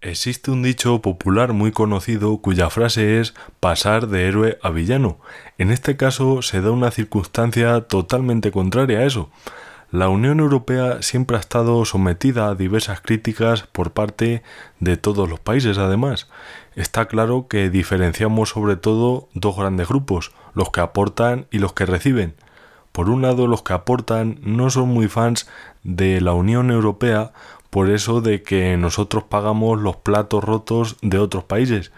Existe 0.00 0.52
un 0.52 0.62
dicho 0.62 1.02
popular 1.02 1.52
muy 1.52 1.72
conocido 1.72 2.38
cuya 2.38 2.70
frase 2.70 3.18
es 3.18 3.34
pasar 3.58 4.06
de 4.06 4.28
héroe 4.28 4.56
a 4.62 4.70
villano. 4.70 5.18
En 5.58 5.72
este 5.72 5.96
caso 5.96 6.40
se 6.40 6.60
da 6.60 6.70
una 6.70 6.92
circunstancia 6.92 7.80
totalmente 7.80 8.52
contraria 8.52 9.00
a 9.00 9.04
eso. 9.04 9.28
La 9.90 10.08
Unión 10.08 10.38
Europea 10.38 11.02
siempre 11.02 11.36
ha 11.36 11.40
estado 11.40 11.84
sometida 11.84 12.46
a 12.46 12.54
diversas 12.54 13.00
críticas 13.00 13.62
por 13.62 13.90
parte 13.90 14.44
de 14.78 14.96
todos 14.96 15.28
los 15.28 15.40
países 15.40 15.78
además. 15.78 16.28
Está 16.76 17.06
claro 17.06 17.48
que 17.48 17.68
diferenciamos 17.68 18.50
sobre 18.50 18.76
todo 18.76 19.28
dos 19.34 19.56
grandes 19.56 19.88
grupos, 19.88 20.30
los 20.54 20.70
que 20.70 20.80
aportan 20.80 21.48
y 21.50 21.58
los 21.58 21.72
que 21.72 21.86
reciben. 21.86 22.36
Por 22.92 23.10
un 23.10 23.22
lado, 23.22 23.46
los 23.46 23.62
que 23.62 23.74
aportan 23.74 24.38
no 24.42 24.70
son 24.70 24.88
muy 24.88 25.08
fans 25.08 25.48
de 25.82 26.20
la 26.20 26.34
Unión 26.34 26.70
Europea 26.70 27.32
por 27.70 27.90
eso 27.90 28.20
de 28.20 28.42
que 28.42 28.76
nosotros 28.76 29.24
pagamos 29.24 29.80
los 29.80 29.96
platos 29.96 30.42
rotos 30.42 30.96
de 31.02 31.18
otros 31.18 31.44
países. 31.44 31.92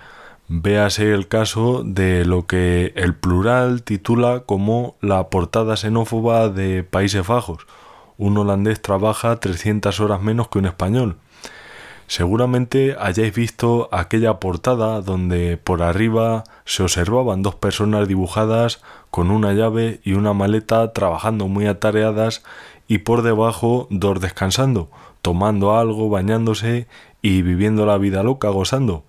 Véase 0.48 1.12
el 1.12 1.29
caso 1.29 1.83
de 1.84 2.24
lo 2.24 2.46
que 2.46 2.93
el 2.96 3.15
plural 3.15 3.84
titula 3.84 4.41
como 4.41 4.96
la 5.01 5.29
portada 5.30 5.77
xenófoba 5.77 6.48
de 6.48 6.83
Países 6.83 7.24
Bajos. 7.27 7.66
Un 8.19 8.37
holandés 8.37 8.83
trabaja 8.83 9.37
300 9.37 10.01
horas 10.01 10.20
menos 10.20 10.48
que 10.48 10.59
un 10.59 10.66
español. 10.66 11.16
Seguramente 12.10 12.96
hayáis 12.98 13.32
visto 13.32 13.88
aquella 13.93 14.41
portada 14.41 15.01
donde 15.01 15.57
por 15.57 15.80
arriba 15.80 16.43
se 16.65 16.82
observaban 16.82 17.43
dos 17.43 17.55
personas 17.55 18.09
dibujadas 18.09 18.82
con 19.10 19.30
una 19.30 19.52
llave 19.52 20.01
y 20.02 20.15
una 20.15 20.32
maleta 20.32 20.93
trabajando 20.93 21.46
muy 21.46 21.66
atareadas 21.68 22.43
y 22.91 22.99
por 22.99 23.23
debajo 23.23 23.87
dos 23.89 24.21
descansando, 24.21 24.91
tomando 25.23 25.79
algo, 25.79 26.11
bañándose 26.11 26.89
y 27.23 27.43
viviendo 27.43 27.87
la 27.87 27.99
vida 27.99 28.25
loca, 28.25 28.49
gozando. 28.49 29.05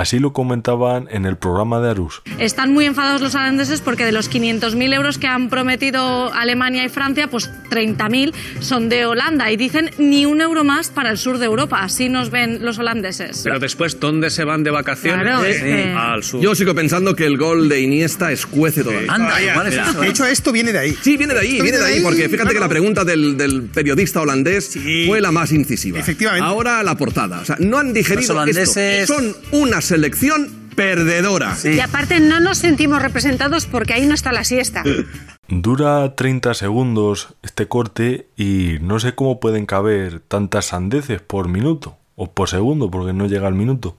Así 0.00 0.18
lo 0.18 0.32
comentaban 0.32 1.08
en 1.10 1.26
el 1.26 1.36
programa 1.36 1.78
de 1.78 1.90
Arus. 1.90 2.22
Están 2.38 2.72
muy 2.72 2.86
enfadados 2.86 3.20
los 3.20 3.34
holandeses 3.34 3.82
porque 3.82 4.06
de 4.06 4.12
los 4.12 4.30
500.000 4.30 4.94
euros 4.94 5.18
que 5.18 5.26
han 5.26 5.50
prometido 5.50 6.32
Alemania 6.32 6.82
y 6.86 6.88
Francia, 6.88 7.28
pues 7.28 7.50
30.000 7.70 8.32
son 8.60 8.88
de 8.88 9.04
Holanda 9.04 9.50
y 9.52 9.58
dicen 9.58 9.90
ni 9.98 10.24
un 10.24 10.40
euro 10.40 10.64
más 10.64 10.88
para 10.88 11.10
el 11.10 11.18
sur 11.18 11.36
de 11.36 11.44
Europa. 11.44 11.80
Así 11.82 12.08
nos 12.08 12.30
ven 12.30 12.64
los 12.64 12.78
holandeses. 12.78 13.42
Pero 13.44 13.58
después, 13.58 14.00
¿dónde 14.00 14.30
se 14.30 14.44
van 14.44 14.64
de 14.64 14.70
vacaciones? 14.70 15.20
Claro, 15.22 15.98
Al 15.98 16.22
sur. 16.24 16.40
Yo 16.40 16.54
sigo 16.54 16.74
pensando 16.74 17.14
que 17.14 17.26
el 17.26 17.36
gol 17.36 17.68
de 17.68 17.80
Iniesta 17.82 18.32
escuece 18.32 18.82
todo. 18.82 18.94
Anda, 19.06 19.38
igual 19.42 19.66
es 19.66 19.74
eso. 19.74 20.00
De 20.00 20.08
hecho, 20.08 20.24
esto 20.24 20.50
viene 20.50 20.72
de 20.72 20.78
ahí. 20.78 20.96
Sí, 21.02 21.18
viene 21.18 21.34
de 21.34 21.40
ahí, 21.40 21.60
viene 21.60 21.76
de 21.76 21.84
ahí, 21.84 22.00
porque 22.00 22.22
fíjate 22.22 22.36
claro. 22.38 22.54
que 22.54 22.60
la 22.60 22.68
pregunta 22.70 23.04
del, 23.04 23.36
del 23.36 23.64
periodista 23.64 24.22
holandés 24.22 24.64
Sí. 24.70 25.04
fue 25.06 25.20
la 25.20 25.30
más 25.30 25.52
incisiva. 25.52 25.98
Efectivamente. 25.98 26.46
Ahora 26.46 26.82
la 26.82 26.96
portada. 26.96 27.40
O 27.40 27.44
sea, 27.44 27.56
no 27.58 27.76
han 27.76 27.92
digerido 27.92 28.34
Los 28.34 28.46
holandeses- 28.48 28.76
esto. 28.78 29.14
Son 29.14 29.36
una 29.52 29.82
selección 29.90 30.70
perdedora. 30.76 31.56
Sí. 31.56 31.70
Y 31.70 31.80
aparte 31.80 32.20
no 32.20 32.38
nos 32.38 32.58
sentimos 32.58 33.02
representados 33.02 33.66
porque 33.66 33.92
ahí 33.92 34.06
no 34.06 34.14
está 34.14 34.30
la 34.30 34.44
siesta. 34.44 34.84
Dura 35.48 36.14
30 36.14 36.54
segundos 36.54 37.34
este 37.42 37.66
corte 37.66 38.28
y 38.36 38.76
no 38.82 39.00
sé 39.00 39.16
cómo 39.16 39.40
pueden 39.40 39.66
caber 39.66 40.20
tantas 40.20 40.66
sandeces 40.66 41.20
por 41.20 41.48
minuto 41.48 41.96
o 42.14 42.30
por 42.30 42.48
segundo 42.48 42.88
porque 42.88 43.12
no 43.12 43.26
llega 43.26 43.48
al 43.48 43.56
minuto. 43.56 43.96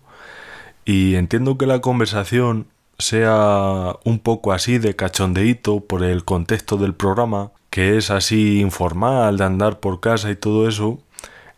Y 0.86 1.16
entiendo 1.16 1.58
que 1.58 1.66
la 1.66 1.82
conversación 1.82 2.68
sea 2.98 3.98
un 4.06 4.20
poco 4.20 4.54
así 4.54 4.78
de 4.78 4.96
cachondeíto 4.96 5.82
por 5.82 6.04
el 6.04 6.24
contexto 6.24 6.78
del 6.78 6.94
programa, 6.94 7.52
que 7.70 7.98
es 7.98 8.12
así 8.12 8.62
informal 8.62 9.36
de 9.36 9.44
andar 9.44 9.82
por 9.82 10.00
casa 10.00 10.32
y 10.32 10.38
todo 10.38 10.70
eso. 10.70 11.02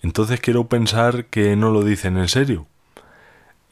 Entonces 0.01 0.39
quiero 0.39 0.67
pensar 0.67 1.25
que 1.25 1.55
no 1.55 1.69
lo 1.69 1.83
dicen 1.83 2.17
en 2.17 2.29
serio. 2.29 2.65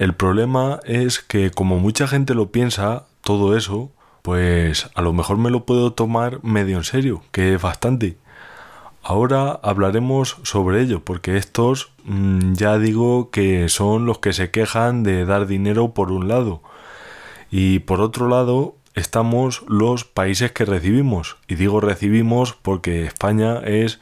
El 0.02 0.16
problema 0.16 0.80
es 0.84 1.20
que 1.20 1.52
como 1.52 1.78
mucha 1.78 2.08
gente 2.08 2.34
lo 2.34 2.52
piensa, 2.52 3.06
todo 3.24 3.56
eso, 3.56 3.92
pues 4.24 4.90
a 4.96 5.04
lo 5.04 5.14
mejor 5.14 5.38
me 5.38 5.52
lo 5.52 5.64
puedo 5.68 5.94
tomar 5.94 6.44
medio 6.44 6.78
en 6.78 6.84
serio, 6.84 7.22
que 7.31 7.53
es 7.53 7.62
bastante. 7.62 8.18
Ahora 9.03 9.52
hablaremos 9.62 10.38
sobre 10.42 10.81
ello, 10.81 11.06
porque 11.06 11.38
estos 11.38 11.92
mm, 12.03 12.53
ya 12.53 12.80
digo 12.80 13.30
que 13.30 13.70
son 13.70 14.08
los 14.08 14.18
que 14.18 14.34
se 14.34 14.50
quejan 14.50 15.03
de 15.03 15.24
dar 15.24 15.46
dinero 15.46 15.94
por 15.94 16.12
un 16.12 16.28
lado. 16.28 16.64
Y 17.52 17.78
por 17.78 18.02
otro 18.02 18.28
lado 18.28 18.78
estamos 18.96 19.64
los 19.68 20.04
países 20.04 20.52
que 20.52 20.66
recibimos. 20.66 21.38
Y 21.48 21.54
digo 21.54 21.80
recibimos 21.80 22.54
porque 22.54 23.06
España 23.06 23.59
es 23.59 24.00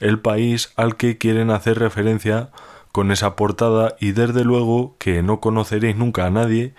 el 0.00 0.18
país 0.18 0.72
al 0.76 0.96
que 0.96 1.18
quieren 1.18 1.50
hacer 1.50 1.78
referencia 1.78 2.48
con 2.92 3.10
esa 3.10 3.36
portada 3.36 3.96
y 3.98 4.12
desde 4.12 4.44
luego 4.44 4.94
que 4.98 5.22
no 5.22 5.40
conoceréis 5.40 5.96
nunca 5.96 6.26
a 6.26 6.30
nadie 6.30 6.74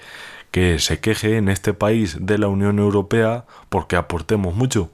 que 0.52 0.78
se 0.78 1.00
queje 1.00 1.38
en 1.38 1.50
este 1.50 1.74
país 1.74 2.18
de 2.22 2.38
la 2.38 2.48
Unión 2.48 2.78
Europea 2.78 3.46
porque 3.70 3.96
aportemos 3.96 4.56
mucho. 4.56 4.92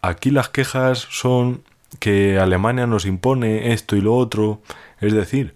Aquí 0.00 0.30
las 0.30 0.48
quejas 0.48 1.08
son 1.10 1.64
que 1.98 2.38
Alemania 2.38 2.86
nos 2.86 3.04
impone 3.04 3.72
esto 3.72 3.96
y 3.96 4.00
lo 4.00 4.14
otro, 4.14 4.60
es 5.00 5.12
decir, 5.12 5.54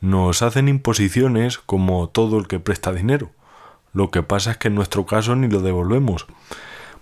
nos 0.00 0.42
hacen 0.42 0.68
imposiciones 0.68 1.58
como 1.58 2.08
todo 2.08 2.38
el 2.38 2.46
que 2.46 2.60
presta 2.60 2.92
dinero. 2.92 3.30
Lo 3.92 4.12
que 4.12 4.22
pasa 4.22 4.52
es 4.52 4.56
que 4.58 4.68
en 4.68 4.76
nuestro 4.76 5.06
caso 5.06 5.34
ni 5.34 5.48
lo 5.48 5.60
devolvemos. 5.60 6.26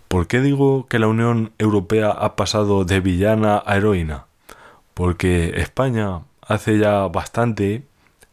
¿Por 0.08 0.28
qué 0.28 0.40
digo 0.40 0.86
que 0.86 0.98
la 0.98 1.08
Unión 1.08 1.52
Europea 1.58 2.10
ha 2.10 2.36
pasado 2.36 2.86
de 2.86 3.00
villana 3.00 3.62
a 3.66 3.76
heroína? 3.76 4.26
Porque 4.94 5.60
España 5.60 6.20
hace 6.46 6.78
ya 6.78 7.08
bastante 7.08 7.86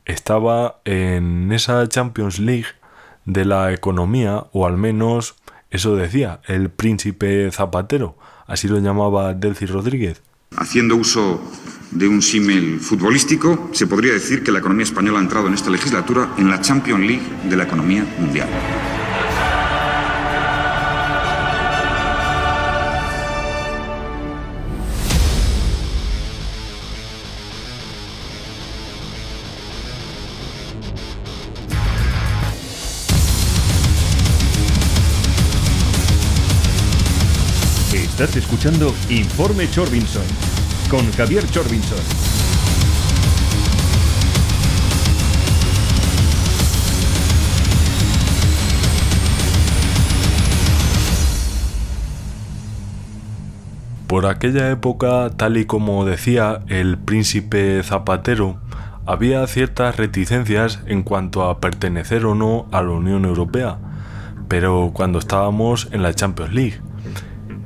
estaba 0.06 0.80
en 0.86 1.52
esa 1.52 1.88
Champions 1.88 2.40
League 2.40 2.68
de 3.26 3.46
la 3.46 3.74
economía, 3.74 4.46
o 4.52 4.68
al 4.68 4.78
menos 4.78 5.36
eso 5.72 5.96
decía 5.96 6.42
el 6.46 6.70
príncipe 6.70 7.50
Zapatero, 7.52 8.18
así 8.48 8.68
lo 8.68 8.80
llamaba 8.80 9.34
Delcy 9.34 9.66
Rodríguez. 9.66 10.22
Haciendo 10.56 10.96
uso 10.96 11.42
de 11.92 12.08
un 12.08 12.22
símil 12.22 12.80
futbolístico, 12.80 13.70
se 13.72 13.88
podría 13.88 14.14
decir 14.14 14.44
que 14.44 14.52
la 14.52 14.60
economía 14.60 14.84
española 14.84 15.20
ha 15.20 15.22
entrado 15.22 15.48
en 15.48 15.54
esta 15.54 15.72
legislatura 15.72 16.34
en 16.38 16.50
la 16.50 16.62
Champions 16.62 17.02
League 17.02 17.24
de 17.50 17.56
la 17.56 17.64
economía 17.64 18.06
mundial. 18.20 18.50
Estás 38.24 38.38
escuchando 38.38 38.96
Informe 39.10 39.70
Chorbinson 39.70 40.24
con 40.90 41.12
Javier 41.12 41.46
Chorbinson. 41.52 41.98
Por 54.08 54.26
aquella 54.26 54.72
época, 54.72 55.30
tal 55.36 55.58
y 55.58 55.66
como 55.66 56.06
decía 56.06 56.62
el 56.70 56.98
príncipe 56.98 57.84
Zapatero, 57.84 58.58
había 59.06 59.46
ciertas 59.48 59.98
reticencias 59.98 60.80
en 60.86 61.04
cuanto 61.04 61.44
a 61.44 61.60
pertenecer 61.60 62.26
o 62.26 62.36
no 62.36 62.68
a 62.72 62.82
la 62.84 62.92
Unión 62.92 63.26
Europea, 63.26 63.80
pero 64.48 64.92
cuando 64.94 65.20
estábamos 65.20 65.90
en 65.92 66.04
la 66.04 66.14
Champions 66.14 66.54
League. 66.54 66.83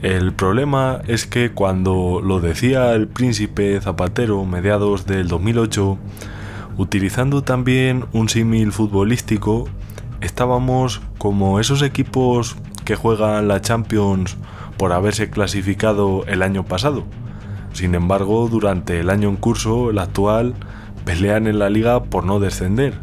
El 0.02 0.32
problema 0.32 1.02
es 1.08 1.26
que 1.26 1.52
cuando 1.52 2.22
lo 2.24 2.40
decía 2.40 2.94
el 2.94 3.08
príncipe 3.08 3.82
Zapatero, 3.82 4.46
mediados 4.46 5.08
del 5.08 5.28
2008, 5.28 5.98
utilizando 6.78 7.42
también 7.42 8.06
un 8.14 8.30
símil 8.30 8.72
futbolístico, 8.72 9.68
estábamos 10.22 11.02
como 11.18 11.60
esos 11.60 11.82
equipos 11.82 12.58
que 12.86 12.96
juegan 12.96 13.48
la 13.48 13.60
Champions 13.60 14.38
por 14.78 14.94
haberse 14.94 15.32
clasificado 15.32 16.26
el 16.28 16.44
año 16.44 16.64
pasado. 16.64 17.04
Sin 17.74 17.96
embargo, 17.96 18.48
durante 18.50 19.00
el 19.00 19.10
año 19.10 19.30
en 19.30 19.36
curso, 19.36 19.90
el 19.90 19.98
actual, 19.98 20.54
pelean 21.06 21.48
en 21.48 21.58
la 21.58 21.72
liga 21.72 22.04
por 22.04 22.24
no 22.24 22.40
descender. 22.40 22.94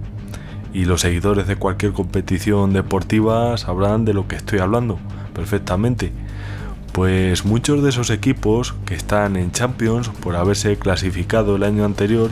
Y 0.73 0.85
los 0.85 1.00
seguidores 1.00 1.49
de 1.49 1.56
cualquier 1.56 1.93
competición 1.93 2.73
deportiva 2.73 3.56
sabrán 3.58 4.05
de 4.05 4.14
lo 4.14 4.29
que 4.29 4.37
estoy 4.37 4.61
hablando 4.61 5.00
perfectamente. 5.35 6.12
Pues 6.94 7.44
muchos 7.44 7.82
de 7.82 7.88
esos 7.88 8.08
equipos 8.11 8.73
que 8.87 8.94
están 8.94 9.35
en 9.35 9.50
Champions 9.50 10.11
por 10.20 10.37
haberse 10.37 10.79
clasificado 10.79 11.56
el 11.56 11.64
año 11.64 11.85
anterior, 11.85 12.31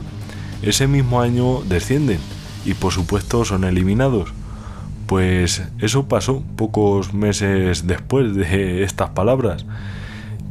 ese 0.62 0.86
mismo 0.86 1.20
año 1.20 1.62
descienden 1.62 2.20
y 2.64 2.74
por 2.74 2.92
supuesto 2.92 3.44
son 3.44 3.64
eliminados. 3.64 4.32
Pues 5.08 5.68
eso 5.80 6.06
pasó 6.06 6.44
pocos 6.54 7.12
meses 7.12 7.88
después 7.88 8.36
de 8.36 8.84
estas 8.84 9.10
palabras. 9.10 9.66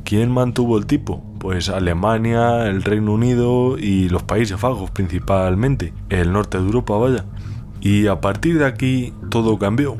¿Quién 0.03 0.29
mantuvo 0.29 0.77
el 0.77 0.87
tipo? 0.87 1.23
Pues 1.39 1.69
Alemania, 1.69 2.67
el 2.67 2.83
Reino 2.83 3.13
Unido 3.13 3.77
y 3.77 4.09
los 4.09 4.23
Países 4.23 4.59
Bajos 4.59 4.91
principalmente, 4.91 5.93
el 6.09 6.33
norte 6.33 6.57
de 6.57 6.65
Europa, 6.65 6.97
vaya. 6.97 7.23
Y 7.79 8.07
a 8.07 8.19
partir 8.19 8.59
de 8.59 8.65
aquí 8.65 9.13
todo 9.29 9.57
cambió. 9.57 9.95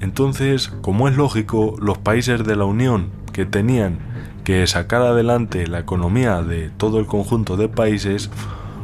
Entonces, 0.00 0.68
como 0.80 1.06
es 1.06 1.18
lógico, 1.18 1.76
los 1.78 1.98
países 1.98 2.44
de 2.44 2.56
la 2.56 2.64
Unión 2.64 3.20
que 3.32 3.46
tenían 3.46 3.98
que 4.44 4.66
sacar 4.66 5.02
adelante 5.02 5.66
la 5.66 5.78
economía 5.78 6.42
de 6.42 6.70
todo 6.70 6.98
el 6.98 7.06
conjunto 7.06 7.56
de 7.56 7.68
países, 7.68 8.30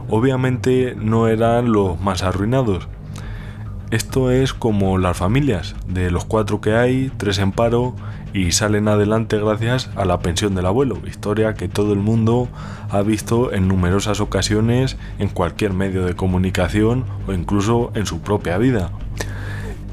obviamente 0.08 0.94
no 0.96 1.28
eran 1.28 1.72
los 1.72 2.00
más 2.00 2.22
arruinados. 2.22 2.88
Esto 3.90 4.30
es 4.30 4.52
como 4.52 4.98
las 4.98 5.16
familias, 5.16 5.74
de 5.86 6.10
los 6.10 6.26
cuatro 6.26 6.60
que 6.60 6.74
hay, 6.74 7.10
tres 7.16 7.38
en 7.38 7.52
paro 7.52 7.94
y 8.34 8.52
salen 8.52 8.86
adelante 8.86 9.38
gracias 9.38 9.90
a 9.96 10.04
la 10.04 10.20
pensión 10.20 10.54
del 10.54 10.66
abuelo, 10.66 10.98
historia 11.06 11.54
que 11.54 11.68
todo 11.68 11.94
el 11.94 11.98
mundo 11.98 12.48
ha 12.90 13.00
visto 13.00 13.52
en 13.52 13.66
numerosas 13.66 14.20
ocasiones 14.20 14.98
en 15.18 15.28
cualquier 15.28 15.72
medio 15.72 16.04
de 16.04 16.14
comunicación 16.14 17.06
o 17.26 17.32
incluso 17.32 17.90
en 17.94 18.04
su 18.04 18.20
propia 18.20 18.58
vida. 18.58 18.90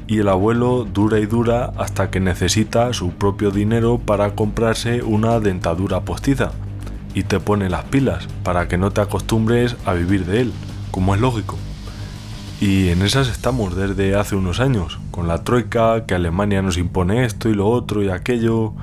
Y 0.06 0.18
el 0.18 0.28
abuelo 0.28 0.84
dura 0.84 1.18
y 1.18 1.26
dura 1.26 1.72
hasta 1.76 2.10
que 2.10 2.20
necesita 2.20 2.92
su 2.92 3.10
propio 3.10 3.50
dinero 3.50 3.98
para 3.98 4.34
comprarse 4.34 5.02
una 5.02 5.40
dentadura 5.40 6.00
postiza 6.02 6.52
y 7.16 7.22
te 7.22 7.40
pone 7.40 7.70
las 7.70 7.84
pilas 7.84 8.28
para 8.42 8.68
que 8.68 8.76
no 8.76 8.90
te 8.90 9.00
acostumbres 9.00 9.74
a 9.86 9.94
vivir 9.94 10.26
de 10.26 10.42
él, 10.42 10.52
como 10.90 11.14
es 11.14 11.20
lógico. 11.20 11.56
Y 12.60 12.88
en 12.88 13.02
esas 13.02 13.28
estamos 13.28 13.74
desde 13.74 14.16
hace 14.16 14.36
unos 14.36 14.60
años, 14.60 14.98
con 15.10 15.26
la 15.26 15.42
troika, 15.42 16.04
que 16.06 16.14
Alemania 16.14 16.60
nos 16.60 16.76
impone 16.76 17.24
esto 17.24 17.48
y 17.48 17.54
lo 17.54 17.68
otro 17.68 18.02
y 18.02 18.10
aquello, 18.10 18.74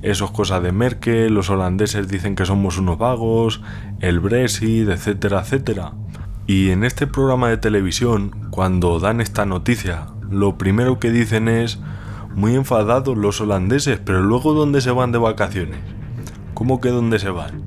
eso 0.00 0.24
es 0.24 0.30
cosa 0.30 0.60
de 0.60 0.72
Merkel, 0.72 1.34
los 1.34 1.50
holandeses 1.50 2.08
dicen 2.08 2.34
que 2.34 2.46
somos 2.46 2.78
unos 2.78 2.96
vagos, 2.96 3.60
el 4.00 4.20
Brexit, 4.20 4.88
etcétera, 4.88 5.40
etcétera. 5.40 5.92
Y 6.46 6.70
en 6.70 6.84
este 6.84 7.06
programa 7.06 7.50
de 7.50 7.58
televisión, 7.58 8.48
cuando 8.50 9.00
dan 9.00 9.20
esta 9.20 9.44
noticia, 9.44 10.06
lo 10.32 10.58
primero 10.58 10.98
que 10.98 11.10
dicen 11.10 11.48
es, 11.48 11.78
muy 12.34 12.54
enfadados 12.54 13.16
los 13.16 13.40
holandeses, 13.40 14.00
pero 14.02 14.22
luego 14.22 14.54
¿dónde 14.54 14.80
se 14.80 14.90
van 14.90 15.12
de 15.12 15.18
vacaciones? 15.18 15.78
¿Cómo 16.54 16.80
que 16.80 16.88
dónde 16.90 17.18
se 17.18 17.30
van? 17.30 17.62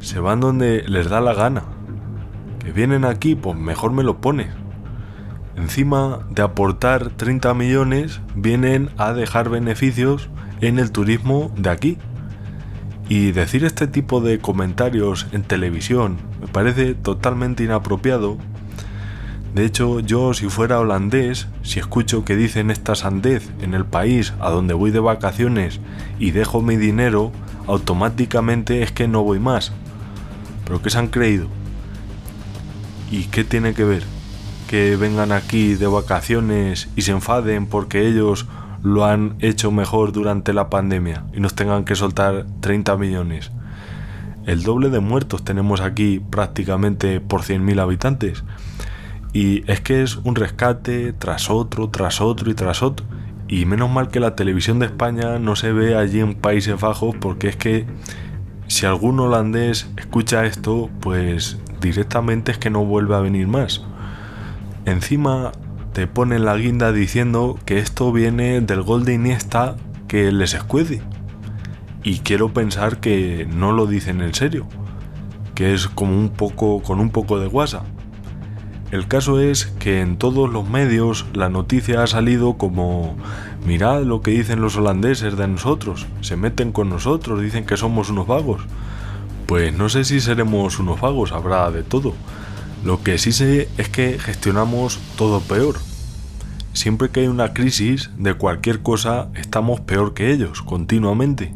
Se 0.00 0.20
van 0.20 0.40
donde 0.40 0.84
les 0.88 1.08
da 1.08 1.20
la 1.20 1.34
gana. 1.34 1.64
Que 2.64 2.72
vienen 2.72 3.04
aquí, 3.04 3.34
pues 3.34 3.56
mejor 3.56 3.92
me 3.92 4.02
lo 4.02 4.20
pones. 4.20 4.48
Encima 5.56 6.20
de 6.30 6.42
aportar 6.42 7.10
30 7.10 7.52
millones, 7.54 8.20
vienen 8.34 8.90
a 8.96 9.12
dejar 9.12 9.50
beneficios 9.50 10.30
en 10.60 10.78
el 10.78 10.92
turismo 10.92 11.52
de 11.56 11.70
aquí. 11.70 11.98
Y 13.08 13.32
decir 13.32 13.64
este 13.64 13.88
tipo 13.88 14.20
de 14.20 14.38
comentarios 14.38 15.26
en 15.32 15.42
televisión 15.42 16.18
me 16.40 16.46
parece 16.46 16.94
totalmente 16.94 17.64
inapropiado. 17.64 18.38
De 19.54 19.64
hecho, 19.64 20.00
yo 20.00 20.32
si 20.34 20.48
fuera 20.48 20.78
holandés, 20.78 21.48
si 21.62 21.80
escucho 21.80 22.24
que 22.24 22.36
dicen 22.36 22.70
esta 22.70 22.94
sandez 22.94 23.50
en 23.60 23.74
el 23.74 23.84
país 23.84 24.32
a 24.40 24.50
donde 24.50 24.74
voy 24.74 24.90
de 24.90 25.00
vacaciones 25.00 25.80
y 26.18 26.30
dejo 26.30 26.62
mi 26.62 26.76
dinero, 26.76 27.32
automáticamente 27.66 28.82
es 28.82 28.92
que 28.92 29.08
no 29.08 29.22
voy 29.22 29.40
más. 29.40 29.72
¿Pero 30.64 30.80
qué 30.82 30.90
se 30.90 30.98
han 30.98 31.08
creído? 31.08 31.48
¿Y 33.10 33.24
qué 33.24 33.42
tiene 33.44 33.74
que 33.74 33.84
ver? 33.84 34.04
que 34.70 34.94
vengan 34.94 35.32
aquí 35.32 35.74
de 35.74 35.88
vacaciones 35.88 36.88
y 36.94 37.02
se 37.02 37.10
enfaden 37.10 37.66
porque 37.66 38.06
ellos 38.06 38.46
lo 38.84 39.04
han 39.04 39.34
hecho 39.40 39.72
mejor 39.72 40.12
durante 40.12 40.52
la 40.52 40.70
pandemia 40.70 41.24
y 41.32 41.40
nos 41.40 41.56
tengan 41.56 41.84
que 41.84 41.96
soltar 41.96 42.46
30 42.60 42.96
millones. 42.96 43.50
El 44.46 44.62
doble 44.62 44.88
de 44.88 45.00
muertos 45.00 45.42
tenemos 45.42 45.80
aquí 45.80 46.20
prácticamente 46.20 47.20
por 47.20 47.42
100.000 47.42 47.80
habitantes. 47.80 48.44
Y 49.32 49.70
es 49.70 49.80
que 49.80 50.02
es 50.02 50.16
un 50.16 50.34
rescate 50.34 51.12
tras 51.12 51.50
otro, 51.50 51.88
tras 51.90 52.20
otro 52.20 52.50
y 52.50 52.54
tras 52.54 52.82
otro. 52.82 53.06
Y 53.48 53.64
menos 53.64 53.90
mal 53.90 54.08
que 54.08 54.20
la 54.20 54.36
televisión 54.36 54.78
de 54.78 54.86
España 54.86 55.38
no 55.38 55.56
se 55.56 55.72
ve 55.72 55.96
allí 55.96 56.20
en 56.20 56.34
Países 56.34 56.80
Bajos 56.80 57.16
porque 57.20 57.48
es 57.48 57.56
que 57.56 57.86
si 58.68 58.86
algún 58.86 59.18
holandés 59.18 59.90
escucha 59.96 60.46
esto, 60.46 60.88
pues 61.00 61.58
directamente 61.80 62.52
es 62.52 62.58
que 62.58 62.70
no 62.70 62.84
vuelve 62.84 63.16
a 63.16 63.20
venir 63.20 63.48
más. 63.48 63.84
Encima 64.84 65.52
te 65.92 66.06
ponen 66.06 66.44
la 66.44 66.56
guinda 66.56 66.92
diciendo 66.92 67.58
que 67.64 67.78
esto 67.78 68.12
viene 68.12 68.60
del 68.60 68.82
gol 68.82 69.04
de 69.04 69.14
Iniesta 69.14 69.76
que 70.06 70.30
les 70.30 70.54
escuece. 70.54 71.02
Y 72.04 72.20
quiero 72.20 72.52
pensar 72.54 73.00
que 73.00 73.46
no 73.52 73.72
lo 73.72 73.86
dicen 73.86 74.22
en 74.22 74.34
serio, 74.34 74.66
que 75.54 75.74
es 75.74 75.88
como 75.88 76.16
un 76.16 76.30
poco 76.30 76.82
con 76.82 77.00
un 77.00 77.10
poco 77.10 77.40
de 77.40 77.48
guasa. 77.48 77.82
El 78.90 79.06
caso 79.06 79.40
es 79.40 79.66
que 79.78 80.00
en 80.00 80.16
todos 80.16 80.50
los 80.50 80.68
medios 80.68 81.26
la 81.32 81.48
noticia 81.48 82.02
ha 82.02 82.06
salido 82.06 82.54
como 82.54 83.16
mirad 83.64 84.02
lo 84.02 84.20
que 84.20 84.32
dicen 84.32 84.60
los 84.60 84.76
holandeses 84.76 85.36
de 85.36 85.46
nosotros, 85.46 86.06
se 86.22 86.36
meten 86.36 86.72
con 86.72 86.88
nosotros, 86.88 87.40
dicen 87.40 87.66
que 87.66 87.76
somos 87.76 88.10
unos 88.10 88.26
vagos. 88.26 88.62
Pues 89.46 89.72
no 89.72 89.88
sé 89.88 90.04
si 90.04 90.20
seremos 90.20 90.78
unos 90.78 91.00
vagos, 91.00 91.32
habrá 91.32 91.70
de 91.70 91.82
todo 91.82 92.14
lo 92.84 93.02
que 93.02 93.18
sí 93.18 93.32
sé 93.32 93.68
es 93.76 93.90
que 93.90 94.18
gestionamos 94.18 94.98
todo 95.16 95.40
peor. 95.40 95.76
Siempre 96.72 97.10
que 97.10 97.20
hay 97.20 97.26
una 97.26 97.52
crisis 97.52 98.10
de 98.16 98.34
cualquier 98.34 98.80
cosa, 98.80 99.28
estamos 99.34 99.80
peor 99.80 100.14
que 100.14 100.32
ellos, 100.32 100.62
continuamente. 100.62 101.52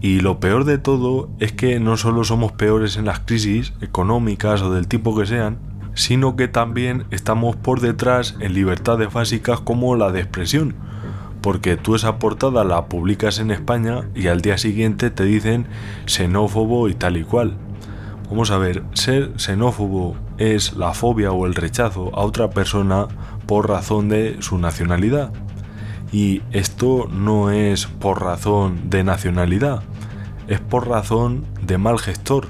Y 0.00 0.20
lo 0.20 0.38
peor 0.38 0.64
de 0.64 0.78
todo 0.78 1.30
es 1.40 1.52
que 1.52 1.80
no 1.80 1.96
solo 1.96 2.22
somos 2.22 2.52
peores 2.52 2.96
en 2.96 3.06
las 3.06 3.20
crisis 3.20 3.72
económicas 3.80 4.62
o 4.62 4.72
del 4.72 4.86
tipo 4.86 5.18
que 5.18 5.26
sean, 5.26 5.58
sino 5.96 6.36
que 6.36 6.46
también 6.46 7.06
estamos 7.10 7.56
por 7.56 7.80
detrás 7.80 8.36
en 8.38 8.52
libertades 8.52 9.12
básicas 9.12 9.60
como 9.60 9.96
la 9.96 10.12
de 10.12 10.20
expresión. 10.20 10.76
Porque 11.40 11.76
tú 11.76 11.94
esa 11.94 12.18
portada 12.18 12.64
la 12.64 12.86
publicas 12.86 13.38
en 13.38 13.50
España 13.50 14.08
y 14.14 14.28
al 14.28 14.42
día 14.42 14.58
siguiente 14.58 15.10
te 15.10 15.24
dicen 15.24 15.66
xenófobo 16.04 16.88
y 16.88 16.94
tal 16.94 17.16
y 17.16 17.24
cual. 17.24 17.56
Vamos 18.28 18.50
a 18.50 18.58
ver, 18.58 18.82
ser 18.92 19.32
xenófobo 19.36 20.16
es 20.36 20.74
la 20.74 20.92
fobia 20.92 21.32
o 21.32 21.46
el 21.46 21.54
rechazo 21.54 22.14
a 22.14 22.20
otra 22.20 22.50
persona 22.50 23.06
por 23.46 23.68
razón 23.68 24.08
de 24.08 24.36
su 24.40 24.58
nacionalidad. 24.58 25.32
Y 26.12 26.42
esto 26.52 27.08
no 27.10 27.50
es 27.50 27.86
por 27.86 28.22
razón 28.22 28.90
de 28.90 29.02
nacionalidad, 29.02 29.82
es 30.46 30.60
por 30.60 30.88
razón 30.88 31.44
de 31.62 31.78
mal 31.78 31.98
gestor. 31.98 32.48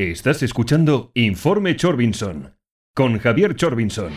Estás 0.00 0.42
escuchando 0.42 1.10
Informe 1.12 1.76
Chorbinson 1.76 2.56
con 2.94 3.18
Javier 3.18 3.54
Chorbinson. 3.54 4.10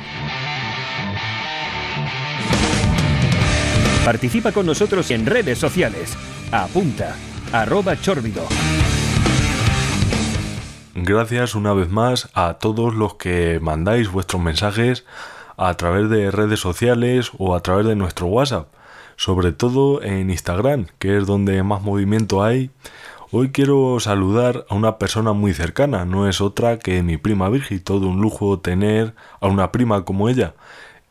Participa 4.06 4.54
con 4.54 4.66
nosotros 4.66 5.12
en 5.12 5.26
redes 5.26 5.58
sociales. 5.58 6.18
Apunta, 6.54 7.18
arroba. 7.52 7.98
Gracias 10.96 11.54
una 11.54 11.74
vez 11.74 11.90
más 11.90 12.30
a 12.34 12.60
todos 12.60 12.96
los 12.96 13.16
que 13.16 13.60
mandáis 13.62 14.10
vuestros 14.10 14.42
mensajes 14.42 15.06
a 15.58 15.74
través 15.74 16.10
de 16.10 16.32
redes 16.32 16.62
sociales 16.62 17.32
o 17.38 17.56
a 17.56 17.60
través 17.60 17.86
de 17.86 17.98
nuestro 17.98 18.28
WhatsApp, 18.28 18.70
sobre 19.18 19.52
todo 19.52 20.02
en 20.02 20.30
Instagram, 20.30 20.88
que 20.98 21.18
es 21.18 21.26
donde 21.26 21.62
más 21.62 21.82
movimiento 21.82 22.42
hay. 22.42 22.72
Hoy 23.36 23.50
quiero 23.50 24.00
saludar 24.00 24.68
a 24.70 24.76
una 24.76 25.00
persona 25.00 25.34
muy 25.34 25.56
cercana, 25.56 26.06
no 26.06 26.30
es 26.30 26.40
otra 26.40 26.78
que 26.78 27.02
mi 27.02 27.18
prima 27.18 27.50
Virgi, 27.50 27.80
todo 27.80 28.08
un 28.08 28.22
lujo 28.22 28.60
tener 28.60 29.16
a 29.40 29.48
una 29.48 29.72
prima 29.72 30.06
como 30.06 30.30
ella 30.30 30.54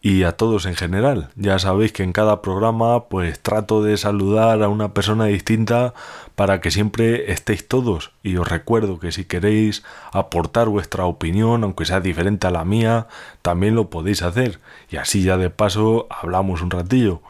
y 0.00 0.22
a 0.22 0.30
todos 0.30 0.66
en 0.66 0.76
general. 0.76 1.30
Ya 1.34 1.58
sabéis 1.58 1.90
que 1.90 2.04
en 2.04 2.12
cada 2.12 2.40
programa 2.40 3.06
pues 3.08 3.40
trato 3.40 3.82
de 3.82 3.96
saludar 3.96 4.62
a 4.62 4.68
una 4.68 4.94
persona 4.94 5.24
distinta 5.24 5.94
para 6.36 6.60
que 6.60 6.70
siempre 6.70 7.32
estéis 7.32 7.66
todos 7.66 8.12
y 8.22 8.36
os 8.36 8.46
recuerdo 8.46 9.00
que 9.00 9.10
si 9.10 9.24
queréis 9.24 9.82
aportar 10.12 10.68
vuestra 10.68 11.06
opinión, 11.06 11.64
aunque 11.64 11.86
sea 11.86 11.98
diferente 11.98 12.46
a 12.46 12.52
la 12.52 12.64
mía, 12.64 13.08
también 13.42 13.74
lo 13.74 13.90
podéis 13.90 14.22
hacer 14.22 14.60
y 14.90 14.96
así 14.98 15.24
ya 15.24 15.38
de 15.38 15.50
paso 15.50 16.06
hablamos 16.08 16.62
un 16.62 16.70
ratillo. 16.70 17.20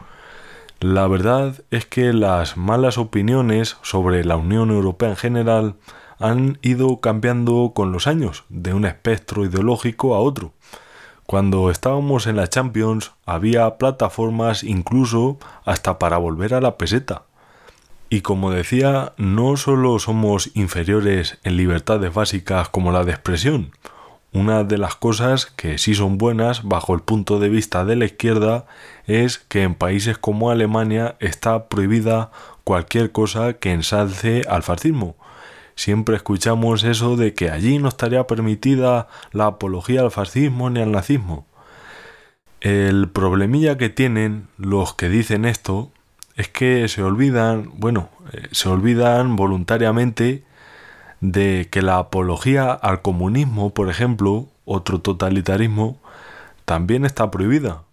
La 0.83 1.07
verdad 1.07 1.63
es 1.71 1.85
que 1.85 2.11
las 2.11 2.57
malas 2.57 2.97
opiniones 2.97 3.77
sobre 3.83 4.25
la 4.25 4.35
Unión 4.35 4.69
Europea 4.69 5.11
en 5.11 5.15
general 5.15 5.75
han 6.19 6.59
ido 6.61 6.99
cambiando 6.99 7.71
con 7.73 7.93
los 7.93 8.05
años, 8.05 8.43
de 8.49 8.73
un 8.73 8.83
espectro 8.83 9.45
ideológico 9.45 10.13
a 10.13 10.19
otro. 10.19 10.51
Cuando 11.25 11.71
estábamos 11.71 12.27
en 12.27 12.35
la 12.35 12.49
Champions 12.49 13.13
había 13.25 13.77
plataformas 13.77 14.65
incluso 14.65 15.37
hasta 15.63 15.99
para 15.99 16.17
volver 16.17 16.53
a 16.53 16.59
la 16.59 16.77
peseta. 16.77 17.23
Y 18.09 18.19
como 18.19 18.51
decía, 18.51 19.13
no 19.15 19.55
solo 19.55 19.99
somos 19.99 20.51
inferiores 20.53 21.39
en 21.45 21.55
libertades 21.55 22.13
básicas 22.13 22.67
como 22.67 22.91
la 22.91 23.05
de 23.05 23.13
expresión, 23.13 23.71
una 24.33 24.63
de 24.63 24.77
las 24.77 24.95
cosas 24.95 25.45
que 25.45 25.77
sí 25.77 25.93
son 25.93 26.17
buenas 26.17 26.63
bajo 26.63 26.95
el 26.95 27.01
punto 27.01 27.39
de 27.39 27.49
vista 27.49 27.85
de 27.85 27.95
la 27.95 28.05
izquierda 28.05 28.65
es 29.05 29.37
que 29.37 29.61
en 29.61 29.75
países 29.75 30.17
como 30.17 30.49
Alemania 30.49 31.15
está 31.19 31.67
prohibida 31.69 32.31
cualquier 32.63 33.11
cosa 33.11 33.53
que 33.53 33.71
ensalce 33.71 34.41
al 34.49 34.63
fascismo. 34.63 35.15
Siempre 35.75 36.15
escuchamos 36.15 36.83
eso 36.83 37.15
de 37.15 37.33
que 37.33 37.49
allí 37.49 37.77
no 37.77 37.87
estaría 37.87 38.25
permitida 38.25 39.07
la 39.31 39.47
apología 39.47 40.01
al 40.01 40.11
fascismo 40.11 40.69
ni 40.69 40.81
al 40.81 40.91
nazismo. 40.91 41.45
El 42.61 43.09
problemilla 43.09 43.77
que 43.77 43.89
tienen 43.89 44.47
los 44.57 44.93
que 44.93 45.09
dicen 45.09 45.45
esto 45.45 45.91
es 46.35 46.47
que 46.47 46.87
se 46.87 47.03
olvidan, 47.03 47.69
bueno, 47.75 48.09
eh, 48.31 48.47
se 48.51 48.69
olvidan 48.69 49.35
voluntariamente 49.35 50.43
de 51.23 51.69
que 51.71 51.81
la 51.81 51.99
apología 51.99 52.73
al 52.73 53.01
comunismo, 53.01 53.73
por 53.73 53.89
ejemplo, 53.89 54.49
otro 54.65 54.99
totalitarismo, 54.99 55.97
también 56.65 57.05
está 57.05 57.31
prohibida. 57.31 57.83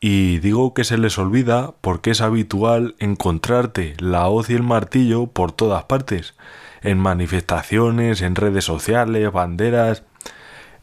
Y 0.00 0.40
digo 0.40 0.74
que 0.74 0.82
se 0.82 0.98
les 0.98 1.16
olvida 1.16 1.74
porque 1.80 2.10
es 2.10 2.20
habitual 2.20 2.96
encontrarte 2.98 3.94
la 4.00 4.26
hoz 4.26 4.50
y 4.50 4.54
el 4.54 4.64
martillo 4.64 5.28
por 5.28 5.52
todas 5.52 5.84
partes, 5.84 6.34
en 6.82 6.98
manifestaciones, 6.98 8.20
en 8.20 8.34
redes 8.34 8.64
sociales, 8.64 9.30
banderas. 9.30 10.02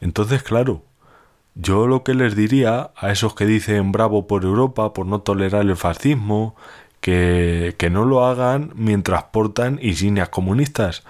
Entonces, 0.00 0.42
claro, 0.42 0.82
yo 1.54 1.86
lo 1.86 2.02
que 2.02 2.14
les 2.14 2.34
diría 2.34 2.92
a 2.96 3.12
esos 3.12 3.34
que 3.34 3.44
dicen 3.44 3.92
bravo 3.92 4.26
por 4.26 4.44
Europa, 4.44 4.94
por 4.94 5.04
no 5.04 5.20
tolerar 5.20 5.66
el 5.66 5.76
fascismo, 5.76 6.56
que, 7.02 7.74
que 7.76 7.90
no 7.90 8.06
lo 8.06 8.24
hagan 8.24 8.72
mientras 8.74 9.24
portan 9.24 9.78
insignias 9.82 10.30
comunistas, 10.30 11.04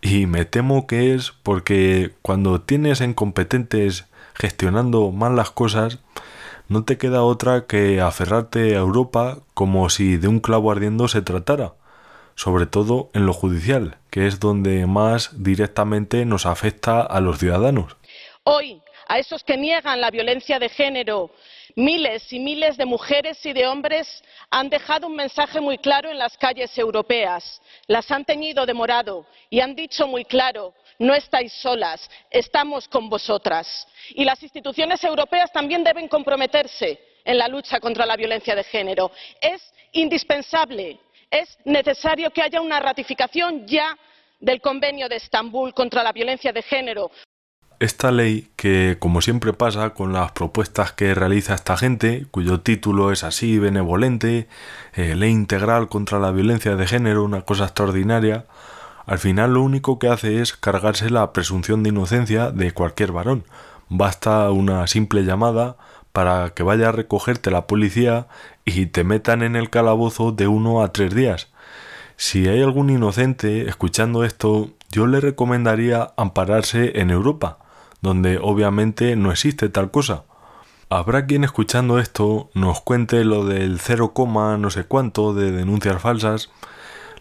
Y 0.00 0.26
me 0.26 0.44
temo 0.44 0.86
que 0.86 1.14
es 1.14 1.32
porque 1.42 2.12
cuando 2.22 2.60
tienes 2.60 3.00
incompetentes 3.00 4.06
gestionando 4.34 5.10
mal 5.12 5.36
las 5.36 5.50
cosas, 5.50 5.98
no 6.68 6.84
te 6.84 6.98
queda 6.98 7.24
otra 7.24 7.66
que 7.66 8.00
aferrarte 8.00 8.76
a 8.76 8.80
Europa 8.80 9.38
como 9.54 9.88
si 9.90 10.16
de 10.16 10.28
un 10.28 10.40
clavo 10.40 10.70
ardiendo 10.70 11.08
se 11.08 11.22
tratara, 11.22 11.74
sobre 12.34 12.66
todo 12.66 13.10
en 13.14 13.26
lo 13.26 13.32
judicial, 13.32 13.96
que 14.10 14.26
es 14.26 14.38
donde 14.38 14.86
más 14.86 15.42
directamente 15.42 16.24
nos 16.24 16.46
afecta 16.46 17.00
a 17.00 17.20
los 17.20 17.38
ciudadanos. 17.38 17.96
Hoy, 18.44 18.80
a 19.08 19.18
esos 19.18 19.42
que 19.42 19.56
niegan 19.56 20.00
la 20.00 20.10
violencia 20.10 20.58
de 20.58 20.68
género, 20.68 21.30
miles 21.74 22.32
y 22.32 22.38
miles 22.38 22.76
de 22.76 22.84
mujeres 22.84 23.44
y 23.46 23.52
de 23.52 23.66
hombres 23.66 24.22
han 24.50 24.68
dejado 24.68 25.06
un 25.06 25.16
mensaje 25.16 25.60
muy 25.60 25.78
claro 25.78 26.10
en 26.10 26.18
las 26.18 26.36
calles 26.36 26.76
europeas 26.76 27.60
las 27.88 28.10
han 28.10 28.24
teñido 28.24 28.66
de 28.66 28.74
morado 28.74 29.26
y 29.50 29.60
han 29.60 29.74
dicho 29.74 30.06
muy 30.06 30.24
claro 30.24 30.74
no 30.98 31.14
estáis 31.14 31.52
solas 31.52 32.10
estamos 32.30 32.88
con 32.88 33.08
vosotras. 33.08 33.86
y 34.10 34.24
las 34.24 34.42
instituciones 34.42 35.02
europeas 35.04 35.52
también 35.52 35.84
deben 35.84 36.08
comprometerse 36.08 37.00
en 37.24 37.38
la 37.38 37.48
lucha 37.48 37.80
contra 37.80 38.06
la 38.06 38.16
violencia 38.16 38.54
de 38.54 38.64
género. 38.64 39.10
es 39.40 39.62
indispensable 39.92 40.98
es 41.30 41.58
necesario 41.64 42.30
que 42.30 42.42
haya 42.42 42.60
una 42.60 42.80
ratificación 42.80 43.66
ya 43.66 43.96
del 44.40 44.60
convenio 44.60 45.08
de 45.08 45.16
estambul 45.16 45.74
contra 45.74 46.02
la 46.02 46.12
violencia 46.12 46.52
de 46.52 46.62
género 46.62 47.10
esta 47.80 48.10
ley, 48.10 48.50
que 48.56 48.96
como 48.98 49.20
siempre 49.20 49.52
pasa 49.52 49.90
con 49.90 50.12
las 50.12 50.32
propuestas 50.32 50.92
que 50.92 51.14
realiza 51.14 51.54
esta 51.54 51.76
gente, 51.76 52.26
cuyo 52.30 52.60
título 52.60 53.12
es 53.12 53.22
así 53.22 53.58
benevolente, 53.58 54.48
eh, 54.94 55.14
ley 55.14 55.30
integral 55.30 55.88
contra 55.88 56.18
la 56.18 56.32
violencia 56.32 56.74
de 56.74 56.86
género, 56.86 57.22
una 57.22 57.42
cosa 57.42 57.64
extraordinaria, 57.64 58.46
al 59.08 59.18
final 59.18 59.54
lo 59.54 59.62
único 59.62 59.98
que 59.98 60.08
hace 60.08 60.40
es 60.40 60.52
cargarse 60.52 61.10
la 61.10 61.32
presunción 61.32 61.82
de 61.82 61.88
inocencia 61.88 62.52
de 62.52 62.70
cualquier 62.72 63.10
varón. 63.10 63.44
Basta 63.88 64.50
una 64.50 64.86
simple 64.86 65.24
llamada 65.24 65.76
para 66.12 66.50
que 66.50 66.62
vaya 66.62 66.90
a 66.90 66.92
recogerte 66.92 67.50
la 67.50 67.66
policía 67.66 68.28
y 68.64 68.86
te 68.86 69.02
metan 69.02 69.42
en 69.42 69.56
el 69.56 69.70
calabozo 69.70 70.30
de 70.30 70.46
uno 70.46 70.82
a 70.82 70.92
tres 70.92 71.14
días. 71.14 71.48
Si 72.16 72.46
hay 72.48 72.62
algún 72.62 72.90
inocente 72.90 73.68
escuchando 73.68 74.24
esto, 74.24 74.70
yo 74.90 75.06
le 75.06 75.20
recomendaría 75.20 76.12
ampararse 76.16 77.00
en 77.00 77.10
Europa 77.10 77.58
donde 78.00 78.38
obviamente 78.38 79.16
no 79.16 79.30
existe 79.30 79.68
tal 79.68 79.90
cosa. 79.90 80.24
Habrá 80.90 81.26
quien 81.26 81.44
escuchando 81.44 81.98
esto 81.98 82.50
nos 82.54 82.80
cuente 82.80 83.24
lo 83.24 83.44
del 83.44 83.78
cero 83.78 84.12
coma 84.14 84.56
no 84.56 84.70
sé 84.70 84.84
cuánto 84.84 85.34
de 85.34 85.52
denuncias 85.52 86.00
falsas. 86.00 86.50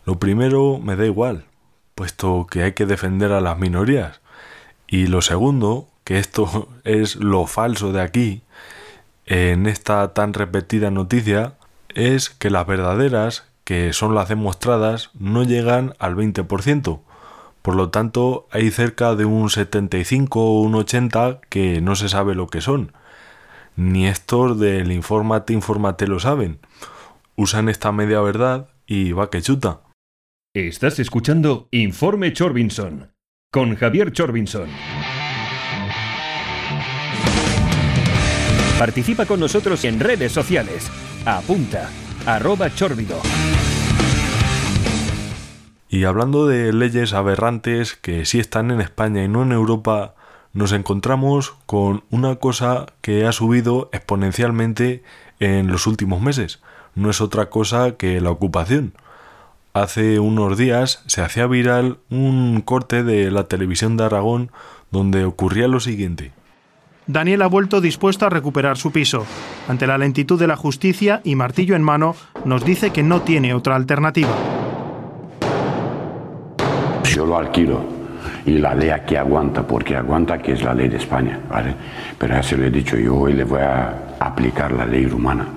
Lo 0.06 0.20
primero 0.20 0.80
me 0.80 0.96
da 0.96 1.06
igual, 1.06 1.46
puesto 1.98 2.46
que 2.46 2.62
hay 2.62 2.74
que 2.74 2.86
defender 2.86 3.32
a 3.32 3.42
las 3.42 3.58
minorías. 3.58 4.22
Y 4.88 5.08
lo 5.08 5.24
segundo, 5.24 5.90
que 6.04 6.20
esto 6.20 6.70
es 6.84 7.16
lo 7.16 7.48
falso 7.48 7.92
de 7.92 8.02
aquí, 8.02 8.44
en 9.26 9.66
esta 9.66 10.14
tan 10.14 10.34
repetida 10.34 10.92
noticia, 10.92 11.56
es 11.90 12.30
que 12.30 12.52
las 12.52 12.68
verdaderas, 12.68 13.46
que 13.64 13.92
son 13.94 14.14
las 14.14 14.30
demostradas, 14.30 15.10
no 15.16 15.44
llegan 15.44 15.96
al 15.98 16.16
20%. 16.16 17.00
Por 17.64 17.76
lo 17.76 17.90
tanto, 17.90 18.48
hay 18.52 18.70
cerca 18.70 19.16
de 19.16 19.26
un 19.26 19.50
75 19.50 20.40
o 20.40 20.62
un 20.62 20.76
80 20.76 21.42
que 21.50 21.82
no 21.82 21.96
se 21.96 22.10
sabe 22.10 22.36
lo 22.36 22.48
que 22.48 22.62
son. 22.62 22.94
Ni 23.76 24.08
estos 24.08 24.60
del 24.60 24.92
infórmate, 24.92 25.52
infórmate 25.52 26.08
lo 26.08 26.20
saben. 26.20 26.60
Usan 27.36 27.70
esta 27.70 27.92
media 27.92 28.22
verdad 28.22 28.70
y 28.86 29.14
va 29.14 29.32
que 29.32 29.42
chuta. 29.42 29.82
Estás 30.66 30.98
escuchando 30.98 31.68
Informe 31.70 32.34
Chorbinson 32.34 33.12
con 33.52 33.76
Javier 33.76 34.12
Chorbinson. 34.12 34.68
Participa 38.80 39.28
con 39.28 39.40
nosotros 39.40 39.86
en 39.86 40.00
redes 40.00 40.32
sociales. 40.32 40.90
Apunta, 41.28 41.92
arroba. 42.26 42.72
Y 45.90 46.06
hablando 46.06 46.48
de 46.48 46.74
leyes 46.74 47.14
aberrantes 47.14 47.96
que 47.96 48.26
sí 48.26 48.40
están 48.40 48.72
en 48.72 48.82
España 48.82 49.24
y 49.24 49.28
no 49.28 49.44
en 49.44 49.52
Europa, 49.52 50.16
nos 50.54 50.72
encontramos 50.72 51.54
con 51.68 52.04
una 52.10 52.38
cosa 52.38 52.88
que 53.02 53.28
ha 53.28 53.32
subido 53.32 53.92
exponencialmente 53.94 55.04
en 55.40 55.68
los 55.68 55.86
últimos 55.86 56.20
meses. 56.20 56.64
No 56.96 57.12
es 57.12 57.22
otra 57.22 57.52
cosa 57.52 57.96
que 57.96 58.20
la 58.22 58.32
ocupación. 58.32 58.96
Hace 59.82 60.20
unos 60.20 60.58
días 60.58 61.04
se 61.08 61.22
hacía 61.22 61.48
viral 61.48 61.98
un 62.10 62.62
corte 62.62 63.04
de 63.04 63.32
la 63.32 63.46
televisión 63.46 63.98
de 63.98 64.06
Aragón 64.06 64.52
donde 64.92 65.26
ocurría 65.26 65.68
lo 65.68 65.80
siguiente. 65.80 66.32
Daniel 67.06 67.42
ha 67.42 67.48
vuelto 67.48 67.80
dispuesto 67.80 68.26
a 68.26 68.30
recuperar 68.30 68.78
su 68.78 68.92
piso. 68.92 69.26
Ante 69.68 69.88
la 69.88 69.98
lentitud 69.98 70.40
de 70.40 70.48
la 70.48 70.58
justicia 70.58 71.22
y 71.24 71.36
martillo 71.36 71.76
en 71.76 71.84
mano, 71.84 72.16
nos 72.44 72.66
dice 72.66 72.92
que 72.92 73.04
no 73.04 73.22
tiene 73.22 73.54
otra 73.54 73.76
alternativa 73.76 74.36
yo 77.18 77.26
lo 77.26 77.38
alquilo 77.40 77.82
y 78.46 78.60
la 78.60 78.76
ley 78.76 78.90
aquí 78.90 79.16
aguanta, 79.16 79.66
porque 79.66 79.96
aguanta 79.96 80.38
que 80.38 80.54
es 80.54 80.64
la 80.64 80.76
ley 80.76 80.88
de 80.88 80.98
España, 80.98 81.40
¿vale? 81.50 81.74
Pero 82.18 82.36
ya 82.36 82.44
se 82.44 82.56
lo 82.56 82.66
he 82.66 82.70
dicho, 82.70 82.96
yo 82.96 83.16
hoy 83.16 83.34
le 83.34 83.44
voy 83.44 83.62
a 83.62 84.16
aplicar 84.20 84.72
la 84.72 84.86
ley 84.86 85.08
rumana. 85.08 85.57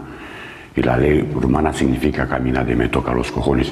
Y 0.81 0.83
la 0.83 0.97
ley 0.97 1.21
rumana 1.21 1.75
significa 1.75 2.27
caminar 2.27 2.71
y 2.71 2.75
me 2.75 2.89
toca 2.89 3.13
los 3.13 3.31
cojones. 3.31 3.71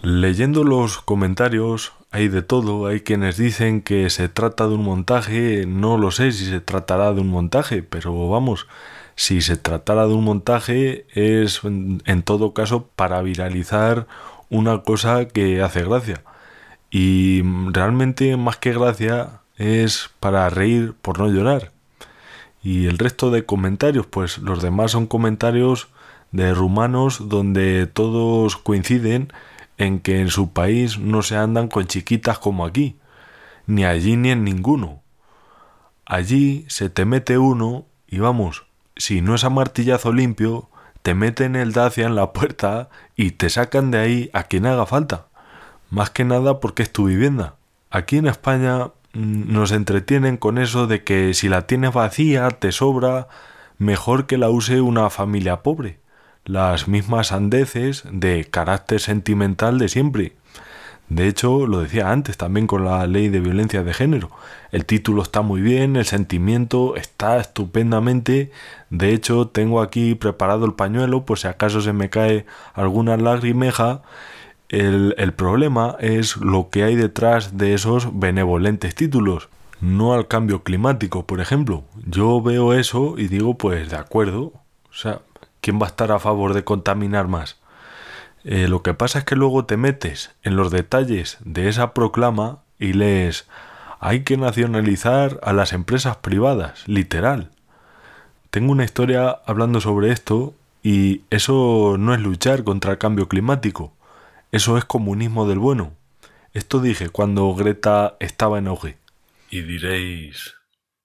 Leyendo 0.00 0.64
los 0.64 0.96
comentarios 0.96 1.92
hay 2.10 2.28
de 2.28 2.40
todo, 2.40 2.86
hay 2.86 3.00
quienes 3.00 3.36
dicen 3.36 3.82
que 3.82 4.08
se 4.08 4.30
trata 4.30 4.66
de 4.66 4.76
un 4.76 4.82
montaje, 4.82 5.66
no 5.66 5.98
lo 5.98 6.10
sé 6.10 6.32
si 6.32 6.46
se 6.46 6.62
tratará 6.62 7.12
de 7.12 7.20
un 7.20 7.28
montaje, 7.28 7.82
pero 7.82 8.30
vamos, 8.30 8.66
si 9.14 9.42
se 9.42 9.58
tratara 9.58 10.06
de 10.06 10.14
un 10.14 10.24
montaje 10.24 11.04
es 11.12 11.60
en 11.64 12.22
todo 12.22 12.54
caso 12.54 12.88
para 12.96 13.20
viralizar 13.20 14.06
una 14.48 14.80
cosa 14.84 15.28
que 15.28 15.60
hace 15.60 15.82
gracia. 15.82 16.22
Y 16.90 17.42
realmente 17.72 18.38
más 18.38 18.56
que 18.56 18.72
gracia 18.72 19.42
es 19.58 20.08
para 20.18 20.48
reír 20.48 20.94
por 21.02 21.18
no 21.18 21.28
llorar. 21.28 21.72
Y 22.62 22.86
el 22.86 22.98
resto 22.98 23.30
de 23.30 23.44
comentarios, 23.44 24.06
pues 24.06 24.38
los 24.38 24.62
demás 24.62 24.92
son 24.92 25.06
comentarios 25.06 25.88
de 26.32 26.52
rumanos 26.54 27.28
donde 27.28 27.86
todos 27.86 28.56
coinciden 28.56 29.32
en 29.78 30.00
que 30.00 30.20
en 30.20 30.28
su 30.28 30.52
país 30.52 30.98
no 30.98 31.22
se 31.22 31.36
andan 31.36 31.68
con 31.68 31.86
chiquitas 31.86 32.38
como 32.38 32.66
aquí, 32.66 32.96
ni 33.66 33.84
allí 33.84 34.16
ni 34.16 34.30
en 34.30 34.44
ninguno. 34.44 35.02
Allí 36.04 36.64
se 36.68 36.90
te 36.90 37.04
mete 37.04 37.38
uno 37.38 37.86
y 38.08 38.18
vamos, 38.18 38.64
si 38.96 39.20
no 39.20 39.34
es 39.34 39.44
a 39.44 39.50
martillazo 39.50 40.12
limpio, 40.12 40.68
te 41.02 41.14
meten 41.14 41.54
el 41.54 41.72
Dacia 41.72 42.06
en 42.06 42.16
la 42.16 42.32
puerta 42.32 42.88
y 43.16 43.32
te 43.32 43.48
sacan 43.50 43.90
de 43.90 43.98
ahí 43.98 44.30
a 44.32 44.44
quien 44.44 44.66
haga 44.66 44.86
falta. 44.86 45.26
Más 45.90 46.10
que 46.10 46.24
nada 46.24 46.60
porque 46.60 46.82
es 46.82 46.92
tu 46.92 47.06
vivienda. 47.06 47.54
Aquí 47.90 48.18
en 48.18 48.26
España 48.26 48.90
nos 49.18 49.72
entretienen 49.72 50.36
con 50.36 50.58
eso 50.58 50.86
de 50.86 51.02
que 51.02 51.34
si 51.34 51.48
la 51.48 51.66
tienes 51.66 51.92
vacía, 51.92 52.48
te 52.50 52.70
sobra, 52.70 53.26
mejor 53.76 54.26
que 54.26 54.38
la 54.38 54.48
use 54.48 54.80
una 54.80 55.10
familia 55.10 55.62
pobre. 55.62 55.98
Las 56.44 56.86
mismas 56.86 57.32
andeces 57.32 58.04
de 58.10 58.46
carácter 58.48 59.00
sentimental 59.00 59.78
de 59.78 59.88
siempre. 59.88 60.32
De 61.08 61.26
hecho, 61.26 61.66
lo 61.66 61.80
decía 61.80 62.12
antes 62.12 62.36
también 62.36 62.66
con 62.66 62.84
la 62.84 63.06
ley 63.06 63.28
de 63.28 63.40
violencia 63.40 63.82
de 63.82 63.92
género. 63.92 64.30
El 64.70 64.84
título 64.84 65.22
está 65.22 65.40
muy 65.42 65.62
bien, 65.62 65.96
el 65.96 66.04
sentimiento 66.04 66.96
está 66.96 67.38
estupendamente. 67.38 68.52
De 68.90 69.14
hecho, 69.14 69.48
tengo 69.48 69.80
aquí 69.80 70.14
preparado 70.14 70.64
el 70.64 70.74
pañuelo 70.74 71.24
por 71.24 71.38
si 71.38 71.48
acaso 71.48 71.80
se 71.80 71.92
me 71.92 72.08
cae 72.10 72.46
alguna 72.74 73.16
lagrimeja. 73.16 74.02
El, 74.68 75.32
problema 75.34 75.96
es 75.98 76.36
lo 76.36 76.68
que 76.68 76.82
hay 76.82 76.94
detrás 76.94 77.56
de 77.56 77.74
esos 77.74 78.18
benevolentes 78.18 78.94
títulos. 78.94 79.48
No 79.80 80.12
al 80.12 80.28
cambio 80.28 80.62
climático, 80.62 81.24
por 81.26 81.40
ejemplo. 81.40 81.84
Yo 82.06 82.42
veo 82.42 82.74
eso 82.74 83.14
y 83.16 83.28
digo, 83.28 83.56
pues 83.56 83.90
de 83.90 83.96
acuerdo. 83.96 84.52
O 84.90 84.94
sea, 84.94 85.20
¿quién 85.60 85.80
va 85.80 85.86
a 85.86 85.88
estar 85.88 86.12
a 86.12 86.18
favor 86.18 86.52
de 86.52 86.64
contaminar 86.64 87.28
más? 87.28 87.56
Eh, 88.44 88.68
lo 88.68 88.82
que 88.82 88.94
pasa 88.94 89.20
es 89.20 89.24
que 89.24 89.36
luego 89.36 89.64
te 89.64 89.76
metes 89.76 90.32
en 90.42 90.56
los 90.56 90.70
detalles 90.70 91.38
de 91.44 91.68
esa 91.68 91.94
proclama 91.94 92.58
y 92.78 92.92
lees 92.92 93.46
hay 94.00 94.22
que 94.22 94.36
nacionalizar 94.36 95.40
a 95.42 95.52
las 95.52 95.72
empresas 95.72 96.16
privadas, 96.16 96.86
literal. 96.86 97.50
Tengo 98.50 98.72
una 98.72 98.84
historia 98.84 99.38
hablando 99.44 99.80
sobre 99.80 100.12
esto 100.12 100.54
y 100.82 101.22
eso 101.30 101.96
no 101.98 102.14
es 102.14 102.20
luchar 102.20 102.64
contra 102.64 102.92
el 102.92 102.98
cambio 102.98 103.28
climático, 103.28 103.92
eso 104.52 104.78
es 104.78 104.84
comunismo 104.84 105.48
del 105.48 105.58
bueno. 105.58 105.96
Esto 106.52 106.80
dije 106.80 107.10
cuando 107.10 107.54
Greta 107.54 108.16
estaba 108.20 108.58
en 108.58 108.68
auge. 108.68 108.96
Y 109.50 109.62
diréis, 109.62 110.54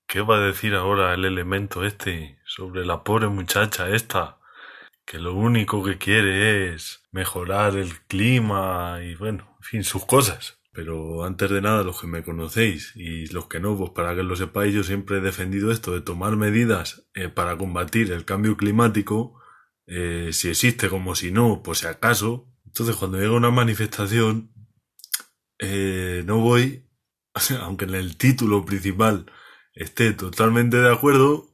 ¿qué 0.08 0.22
va 0.22 0.38
a 0.38 0.42
decir 0.42 0.76
ahora 0.76 1.14
el 1.14 1.26
elemento 1.26 1.86
este 1.86 2.40
sobre 2.46 2.86
la 2.86 3.04
pobre 3.04 3.28
muchacha 3.28 3.90
esta? 3.90 4.38
que 5.06 5.20
lo 5.20 5.34
único 5.34 5.84
que 5.84 5.98
quiere 5.98 6.74
es 6.74 7.04
mejorar 7.12 7.76
el 7.76 8.00
clima 8.08 9.00
y 9.04 9.16
bueno, 9.16 9.56
en 9.58 9.64
fin, 9.64 9.84
sus 9.84 10.06
cosas. 10.06 10.60
Pero 10.72 11.24
antes 11.24 11.52
de 11.52 11.62
nada, 11.62 11.84
los 11.84 12.02
que 12.02 12.08
me 12.08 12.24
conocéis 12.24 12.94
y 12.96 13.28
los 13.28 13.48
que 13.48 13.60
no, 13.60 13.78
pues 13.78 13.92
para 13.92 14.16
que 14.16 14.24
lo 14.24 14.36
sepáis, 14.36 14.74
yo 14.74 14.84
siempre 14.84 15.18
he 15.18 15.22
defendido 15.22 15.72
esto 15.72 15.94
de 15.94 16.02
tomar 16.02 16.36
medidas 16.36 17.08
eh, 17.14 17.30
para 17.30 17.58
combatir 17.58 18.12
el 18.12 18.26
cambio 18.26 18.58
climático, 18.58 19.40
eh, 19.86 20.30
si 20.32 20.50
existe 20.50 20.90
como 20.90 21.14
si 21.16 21.32
no, 21.32 21.62
pues 21.64 21.80
si 21.80 21.88
acaso. 21.88 22.50
Entonces 22.74 22.96
cuando 22.96 23.20
llega 23.20 23.34
una 23.34 23.52
manifestación, 23.52 24.52
eh, 25.60 26.24
no 26.26 26.40
voy, 26.40 26.88
aunque 27.62 27.86
en 27.86 27.94
el 27.94 28.18
título 28.18 28.66
principal 28.66 29.28
esté 29.76 30.14
totalmente 30.14 30.78
de 30.78 30.92
acuerdo, 30.92 31.52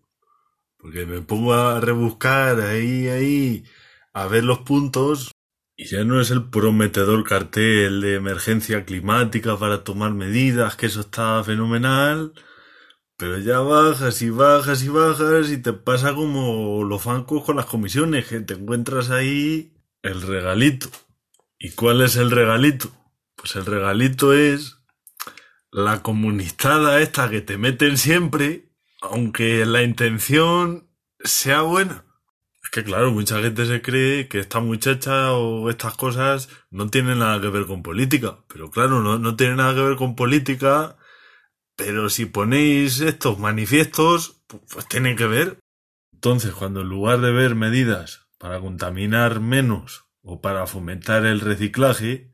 porque 0.77 1.05
me 1.05 1.19
pongo 1.19 1.53
a 1.53 1.81
rebuscar 1.81 2.61
ahí, 2.61 3.09
ahí, 3.09 3.65
a 4.13 4.27
ver 4.27 4.45
los 4.45 4.59
puntos 4.59 5.31
y 5.75 5.88
ya 5.88 6.05
no 6.05 6.21
es 6.21 6.31
el 6.31 6.49
prometedor 6.49 7.25
cartel 7.25 7.99
de 7.99 8.15
emergencia 8.15 8.85
climática 8.85 9.57
para 9.59 9.83
tomar 9.83 10.13
medidas, 10.13 10.77
que 10.77 10.85
eso 10.85 11.01
está 11.01 11.43
fenomenal, 11.43 12.31
pero 13.17 13.39
ya 13.39 13.59
bajas 13.59 14.21
y 14.21 14.29
bajas 14.29 14.83
y 14.83 14.88
bajas 14.88 15.51
y 15.51 15.57
te 15.61 15.73
pasa 15.73 16.15
como 16.15 16.85
los 16.85 17.03
bancos 17.03 17.43
con 17.43 17.57
las 17.57 17.65
comisiones, 17.65 18.25
que 18.27 18.39
te 18.39 18.53
encuentras 18.53 19.09
ahí 19.09 19.73
el 20.01 20.21
regalito. 20.21 20.89
¿Y 21.60 21.72
cuál 21.72 22.01
es 22.01 22.16
el 22.16 22.32
regalito? 22.32 22.89
Pues 23.36 23.56
el 23.58 23.66
regalito 23.66 24.34
es 24.34 24.78
la 25.72 26.01
comunistada 26.01 27.01
esta 27.01 27.30
que 27.30 27.42
te 27.42 27.58
meten 27.58 27.98
siempre 27.98 28.70
aunque 29.01 29.66
la 29.66 29.84
intención 29.84 30.89
sea 31.20 31.62
buena. 31.62 32.06
Es 32.63 32.70
que 32.70 32.84
claro, 32.84 33.12
mucha 33.12 33.42
gente 33.42 33.66
se 33.66 33.82
cree 33.82 34.28
que 34.28 34.39
esta 34.39 34.60
muchacha 34.60 35.34
o 35.34 35.70
estas 35.70 35.96
cosas 35.96 36.50
no 36.70 36.89
tienen 36.89 37.20
nada 37.20 37.39
que 37.42 37.50
ver 37.50 37.66
con 37.66 37.82
política. 37.84 38.39
Pero 38.48 38.70
claro, 38.72 39.01
no, 39.01 39.18
no 39.18 39.36
tiene 39.36 39.56
nada 39.56 39.74
que 39.74 39.82
ver 39.82 39.95
con 39.95 40.15
política. 40.15 40.98
Pero 41.76 42.10
si 42.10 42.26
ponéis 42.26 43.00
estos 43.00 43.39
manifiestos, 43.39 44.41
pues, 44.48 44.63
pues 44.72 44.88
tienen 44.88 45.15
que 45.15 45.28
ver. 45.28 45.60
Entonces, 46.13 46.52
cuando 46.54 46.82
en 46.82 46.89
lugar 46.89 47.22
de 47.22 47.32
ver 47.32 47.56
medidas 47.56 48.28
para 48.38 48.60
contaminar 48.60 49.39
menos 49.39 50.09
o 50.21 50.41
para 50.41 50.67
fomentar 50.67 51.25
el 51.25 51.39
reciclaje 51.41 52.32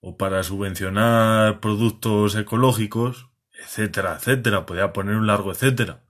o 0.00 0.16
para 0.16 0.42
subvencionar 0.42 1.60
productos 1.60 2.34
ecológicos, 2.36 3.28
etcétera, 3.52 4.16
etcétera. 4.16 4.66
Podía 4.66 4.92
poner 4.92 5.16
un 5.16 5.26
largo 5.26 5.52
etcétera. 5.52 6.04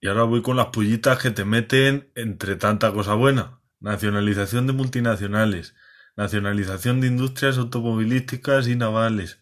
Y 0.00 0.08
ahora 0.08 0.24
voy 0.24 0.42
con 0.42 0.56
las 0.56 0.66
pullitas 0.66 1.18
que 1.18 1.30
te 1.30 1.44
meten 1.44 2.10
entre 2.14 2.56
tanta 2.56 2.92
cosa 2.92 3.14
buena. 3.14 3.60
Nacionalización 3.80 4.66
de 4.66 4.72
multinacionales, 4.72 5.74
nacionalización 6.16 7.00
de 7.00 7.08
industrias 7.08 7.58
automovilísticas 7.58 8.68
y 8.68 8.76
navales, 8.76 9.40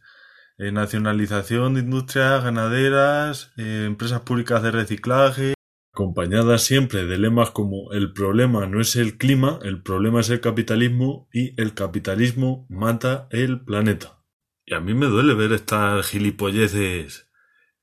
eh, 0.58 0.72
nacionalización 0.72 1.74
de 1.74 1.80
industrias 1.80 2.44
ganaderas, 2.44 3.52
eh, 3.56 3.84
empresas 3.86 4.20
públicas 4.20 4.62
de 4.62 4.70
reciclaje, 4.70 5.53
acompañadas 5.94 6.64
siempre 6.64 7.06
de 7.06 7.18
lemas 7.18 7.52
como 7.52 7.92
el 7.92 8.12
problema 8.12 8.66
no 8.66 8.80
es 8.80 8.96
el 8.96 9.16
clima, 9.16 9.60
el 9.62 9.80
problema 9.80 10.20
es 10.20 10.30
el 10.30 10.40
capitalismo 10.40 11.28
y 11.32 11.58
el 11.60 11.72
capitalismo 11.72 12.66
mata 12.68 13.28
el 13.30 13.60
planeta. 13.60 14.20
Y 14.66 14.74
a 14.74 14.80
mí 14.80 14.92
me 14.92 15.06
duele 15.06 15.34
ver 15.34 15.52
estas 15.52 16.08
gilipolleces 16.08 17.30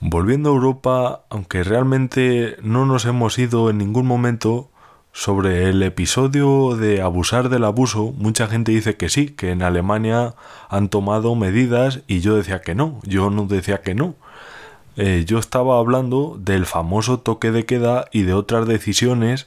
Volviendo 0.00 0.50
a 0.50 0.52
Europa, 0.52 1.22
aunque 1.30 1.64
realmente 1.64 2.56
no 2.62 2.84
nos 2.84 3.06
hemos 3.06 3.38
ido 3.38 3.70
en 3.70 3.78
ningún 3.78 4.06
momento 4.06 4.68
sobre 5.12 5.70
el 5.70 5.82
episodio 5.82 6.76
de 6.76 7.00
abusar 7.00 7.48
del 7.48 7.64
abuso, 7.64 8.12
mucha 8.18 8.46
gente 8.46 8.72
dice 8.72 8.98
que 8.98 9.08
sí, 9.08 9.30
que 9.30 9.50
en 9.50 9.62
Alemania 9.62 10.34
han 10.68 10.90
tomado 10.90 11.34
medidas 11.34 12.02
y 12.06 12.20
yo 12.20 12.36
decía 12.36 12.60
que 12.60 12.74
no, 12.74 13.00
yo 13.04 13.30
no 13.30 13.46
decía 13.46 13.80
que 13.80 13.94
no. 13.94 14.14
Eh, 14.96 15.24
yo 15.26 15.38
estaba 15.38 15.78
hablando 15.78 16.36
del 16.38 16.66
famoso 16.66 17.18
toque 17.18 17.50
de 17.50 17.64
queda 17.64 18.04
y 18.12 18.22
de 18.22 18.34
otras 18.34 18.66
decisiones 18.66 19.46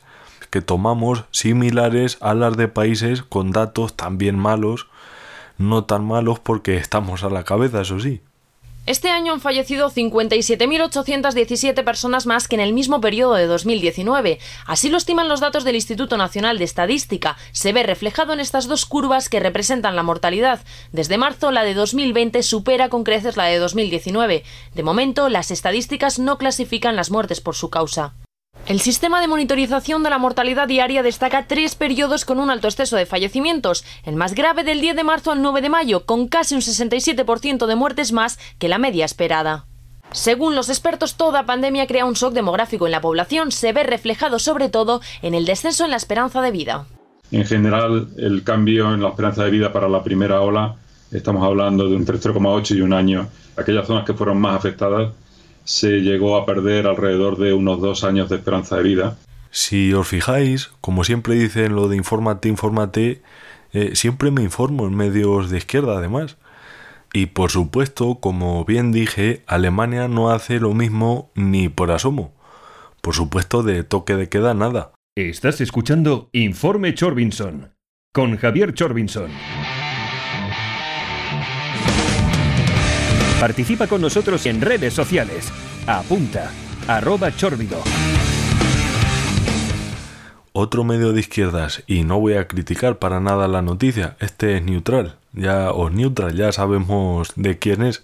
que 0.50 0.62
tomamos 0.62 1.26
similares 1.30 2.18
a 2.22 2.34
las 2.34 2.58
de 2.58 2.68
países 2.68 3.22
con 3.22 3.52
datos 3.52 3.96
también 3.96 4.38
malos, 4.38 4.88
no 5.60 5.84
tan 5.84 6.06
malos 6.06 6.40
porque 6.40 6.78
estamos 6.78 7.24
a 7.24 7.30
la 7.30 7.44
cabeza, 7.44 7.82
eso 7.82 8.00
sí. 8.00 8.22
Este 8.86 9.10
año 9.10 9.34
han 9.34 9.42
fallecido 9.42 9.92
57.817 9.92 11.84
personas 11.84 12.26
más 12.26 12.48
que 12.48 12.56
en 12.56 12.62
el 12.62 12.74
mismo 12.74 13.02
periodo 13.02 13.36
de 13.36 13.46
2019. 13.46 14.40
Así 14.66 14.90
lo 14.90 14.98
estiman 14.98 15.30
los 15.30 15.42
datos 15.42 15.64
del 15.64 15.76
Instituto 15.76 16.18
Nacional 16.18 16.58
de 16.58 16.64
Estadística. 16.64 17.38
Se 17.52 17.72
ve 17.72 17.84
reflejado 17.84 18.34
en 18.34 18.40
estas 18.40 18.68
dos 18.68 18.86
curvas 18.86 19.30
que 19.30 19.40
representan 19.40 19.96
la 19.96 20.04
mortalidad. 20.04 20.62
Desde 20.92 21.18
marzo, 21.18 21.52
la 21.52 21.64
de 21.64 21.76
2020 21.76 22.42
supera 22.42 22.90
con 22.90 23.04
creces 23.04 23.38
la 23.38 23.46
de 23.46 23.58
2019. 23.60 24.44
De 24.74 24.84
momento, 24.84 25.30
las 25.30 25.52
estadísticas 25.52 26.18
no 26.18 26.38
clasifican 26.38 26.96
las 26.96 27.12
muertes 27.12 27.42
por 27.42 27.56
su 27.56 27.70
causa. 27.70 28.16
El 28.68 28.80
sistema 28.80 29.20
de 29.20 29.28
monitorización 29.28 30.04
de 30.04 30.12
la 30.12 30.20
mortalidad 30.20 30.68
diaria 30.68 31.02
destaca 31.02 31.48
tres 31.48 31.76
periodos 31.76 32.24
con 32.24 32.40
un 32.40 32.52
alto 32.52 32.68
exceso 32.68 32.96
de 32.96 33.08
fallecimientos, 33.08 33.84
el 34.04 34.16
más 34.16 34.36
grave 34.36 34.64
del 34.64 34.80
10 34.80 34.96
de 34.96 35.04
marzo 35.04 35.32
al 35.32 35.42
9 35.42 35.62
de 35.62 35.70
mayo, 35.70 36.06
con 36.06 36.28
casi 36.28 36.54
un 36.54 36.62
67% 36.62 37.66
de 37.66 37.76
muertes 37.76 38.12
más 38.12 38.38
que 38.60 38.70
la 38.70 38.78
media 38.78 39.06
esperada. 39.06 39.66
Según 40.12 40.56
los 40.56 40.70
expertos, 40.70 41.16
toda 41.16 41.46
pandemia 41.46 41.88
crea 41.88 42.06
un 42.06 42.14
shock 42.14 42.34
demográfico 42.34 42.86
en 42.86 42.92
la 42.92 43.02
población, 43.02 43.52
se 43.52 43.74
ve 43.74 43.84
reflejado 43.84 44.40
sobre 44.40 44.70
todo 44.70 45.02
en 45.22 45.34
el 45.34 45.46
descenso 45.46 45.86
en 45.86 45.92
la 45.92 45.98
esperanza 45.98 46.42
de 46.42 46.52
vida. 46.52 46.86
En 47.32 47.46
general, 47.46 48.08
el 48.18 48.44
cambio 48.44 48.94
en 48.94 49.02
la 49.02 49.10
esperanza 49.10 49.44
de 49.44 49.52
vida 49.52 49.72
para 49.72 49.88
la 49.88 50.04
primera 50.04 50.42
ola, 50.42 50.76
estamos 51.12 51.44
hablando 51.44 51.88
de 51.88 51.96
un 51.96 52.06
3,8 52.06 52.76
y 52.76 52.82
un 52.82 52.94
año. 52.94 53.28
Aquellas 53.56 53.86
zonas 53.86 54.06
que 54.06 54.14
fueron 54.14 54.42
más 54.42 54.56
afectadas 54.56 55.12
se 55.70 56.02
llegó 56.02 56.36
a 56.36 56.48
perder 56.48 56.88
alrededor 56.88 57.38
de 57.38 57.54
unos 57.54 57.80
dos 57.80 58.04
años 58.04 58.28
de 58.28 58.38
esperanza 58.38 58.78
de 58.78 58.82
vida. 58.82 59.18
Si 59.52 59.94
os 59.94 60.08
fijáis, 60.08 60.72
como 60.82 61.04
siempre 61.04 61.36
dicen 61.36 61.76
lo 61.76 61.88
de 61.88 61.96
infórmate, 61.96 62.50
infórmate, 62.50 63.22
eh, 63.72 63.92
siempre 63.94 64.32
me 64.32 64.42
informo 64.42 64.88
en 64.88 64.96
medios 64.96 65.52
de 65.52 65.60
izquierda 65.60 66.00
además. 66.00 66.38
Y 67.14 67.28
por 67.28 67.52
supuesto, 67.52 68.16
como 68.16 68.66
bien 68.66 68.92
dije, 68.92 69.44
Alemania 69.46 70.08
no 70.08 70.32
hace 70.32 70.60
lo 70.60 70.74
mismo 70.74 71.30
ni 71.36 71.70
por 71.70 71.92
asomo. 71.92 72.34
Por 73.02 73.14
supuesto, 73.14 73.62
de 73.62 73.84
toque 73.84 74.16
de 74.16 74.28
queda 74.28 74.56
nada. 74.56 74.94
Estás 75.16 75.62
escuchando 75.62 76.30
Informe 76.34 76.96
Chorbinson 76.96 77.76
con 78.12 78.38
Javier 78.38 78.74
Chorbinson. 78.74 79.30
Participa 83.40 83.88
con 83.88 84.02
nosotros 84.02 84.46
en 84.48 84.60
redes 84.60 84.94
sociales. 84.94 85.50
Apunta, 85.88 86.52
arroba 86.90 87.32
chorbido. 87.32 87.78
Otro 90.52 90.84
medio 90.84 91.14
de 91.14 91.22
izquierdas, 91.22 91.82
y 91.88 92.04
no 92.04 92.20
voy 92.20 92.34
a 92.34 92.50
criticar 92.50 93.00
para 93.00 93.22
nada 93.22 93.48
la 93.48 93.62
noticia, 93.62 94.18
este 94.20 94.58
es 94.58 94.64
neutral, 94.64 95.16
ya 95.32 95.72
os 95.72 95.94
neutral, 95.94 96.36
ya 96.36 96.52
sabemos 96.52 97.32
de 97.38 97.58
quién 97.58 97.82
es. 97.82 98.04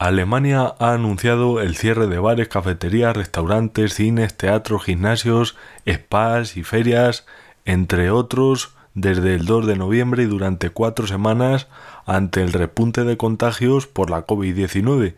Alemania 0.00 0.74
ha 0.80 0.92
anunciado 0.92 1.60
el 1.60 1.76
cierre 1.76 2.08
de 2.08 2.18
bares, 2.18 2.48
cafeterías, 2.48 3.16
restaurantes, 3.16 3.94
cines, 3.94 4.36
teatros, 4.36 4.82
gimnasios, 4.82 5.56
spas 5.88 6.56
y 6.56 6.64
ferias, 6.64 7.26
entre 7.64 8.10
otros, 8.10 8.74
desde 8.94 9.36
el 9.36 9.44
2 9.44 9.66
de 9.68 9.76
noviembre 9.76 10.24
y 10.24 10.26
durante 10.26 10.70
cuatro 10.70 11.06
semanas 11.06 11.68
ante 12.08 12.42
el 12.42 12.52
repunte 12.52 13.04
de 13.04 13.18
contagios 13.18 13.86
por 13.86 14.10
la 14.10 14.26
COVID-19. 14.26 15.14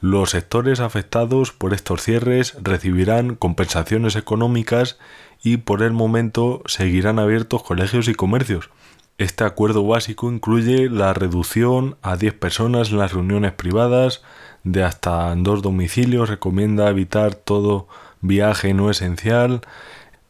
Los 0.00 0.30
sectores 0.30 0.80
afectados 0.80 1.52
por 1.52 1.74
estos 1.74 2.02
cierres 2.02 2.56
recibirán 2.62 3.36
compensaciones 3.36 4.16
económicas 4.16 4.98
y 5.42 5.58
por 5.58 5.82
el 5.82 5.92
momento 5.92 6.62
seguirán 6.66 7.18
abiertos 7.18 7.62
colegios 7.62 8.08
y 8.08 8.14
comercios. 8.14 8.70
Este 9.18 9.44
acuerdo 9.44 9.86
básico 9.86 10.30
incluye 10.30 10.90
la 10.90 11.12
reducción 11.12 11.96
a 12.02 12.16
10 12.16 12.34
personas 12.34 12.90
en 12.90 12.98
las 12.98 13.12
reuniones 13.12 13.52
privadas 13.52 14.22
de 14.64 14.82
hasta 14.82 15.34
dos 15.36 15.62
domicilios, 15.62 16.28
recomienda 16.28 16.88
evitar 16.88 17.34
todo 17.34 17.88
viaje 18.20 18.74
no 18.74 18.90
esencial, 18.90 19.60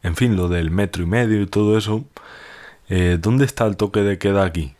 en 0.03 0.15
fin, 0.15 0.35
lo 0.35 0.47
del 0.47 0.69
metro 0.69 1.03
y 1.03 1.05
medio 1.05 1.41
y 1.41 1.47
todo 1.47 1.77
eso. 1.77 2.05
Eh, 2.89 3.17
¿Dónde 3.19 3.45
está 3.45 3.65
el 3.65 3.75
toque 3.75 4.01
de 4.01 4.17
queda 4.17 4.45
aquí? 4.45 4.76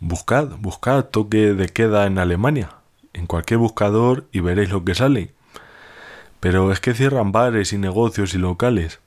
Buscad, 0.00 0.48
buscad 0.58 1.04
toque 1.04 1.54
de 1.54 1.68
queda 1.68 2.06
en 2.06 2.18
Alemania, 2.18 2.70
en 3.14 3.26
cualquier 3.26 3.58
buscador 3.58 4.26
y 4.30 4.40
veréis 4.40 4.70
lo 4.70 4.84
que 4.84 4.94
sale. 4.94 5.32
Pero 6.38 6.70
es 6.70 6.80
que 6.80 6.92
cierran 6.92 7.32
bares 7.32 7.72
y 7.72 7.78
negocios 7.78 8.34
y 8.34 8.38
locales. 8.38 9.00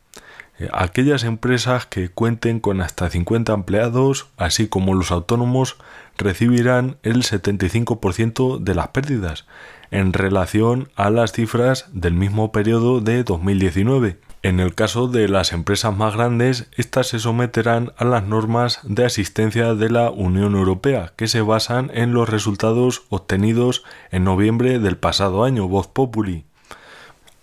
Eh, 0.57 0.67
aquellas 0.73 1.23
empresas 1.23 1.85
que 1.85 2.09
cuenten 2.09 2.59
con 2.59 2.81
hasta 2.81 3.07
50 3.07 3.53
empleados, 3.53 4.29
así 4.35 4.67
como 4.67 4.95
los 4.95 5.11
autónomos, 5.11 5.77
recibirán 6.17 6.97
el 7.03 7.21
75% 7.21 8.57
de 8.57 8.73
las 8.73 8.87
pérdidas 8.87 9.45
en 9.91 10.11
relación 10.11 10.89
a 10.95 11.11
las 11.11 11.33
cifras 11.33 11.85
del 11.93 12.15
mismo 12.15 12.51
periodo 12.51 12.99
de 12.99 13.23
2019. 13.23 14.17
En 14.41 14.61
el 14.61 14.73
caso 14.73 15.09
de 15.09 15.27
las 15.27 15.51
empresas 15.51 15.93
más 15.93 16.15
grandes, 16.15 16.67
estas 16.77 17.07
se 17.07 17.19
someterán 17.19 17.91
a 17.97 18.05
las 18.05 18.23
normas 18.23 18.79
de 18.83 19.03
asistencia 19.05 19.75
de 19.75 19.89
la 19.89 20.11
Unión 20.11 20.55
Europea, 20.55 21.11
que 21.17 21.27
se 21.27 21.41
basan 21.41 21.91
en 21.93 22.13
los 22.13 22.29
resultados 22.29 23.03
obtenidos 23.09 23.83
en 24.11 24.23
noviembre 24.23 24.79
del 24.79 24.95
pasado 24.95 25.43
año, 25.43 25.67
Voz 25.67 25.87
Populi. 25.87 26.45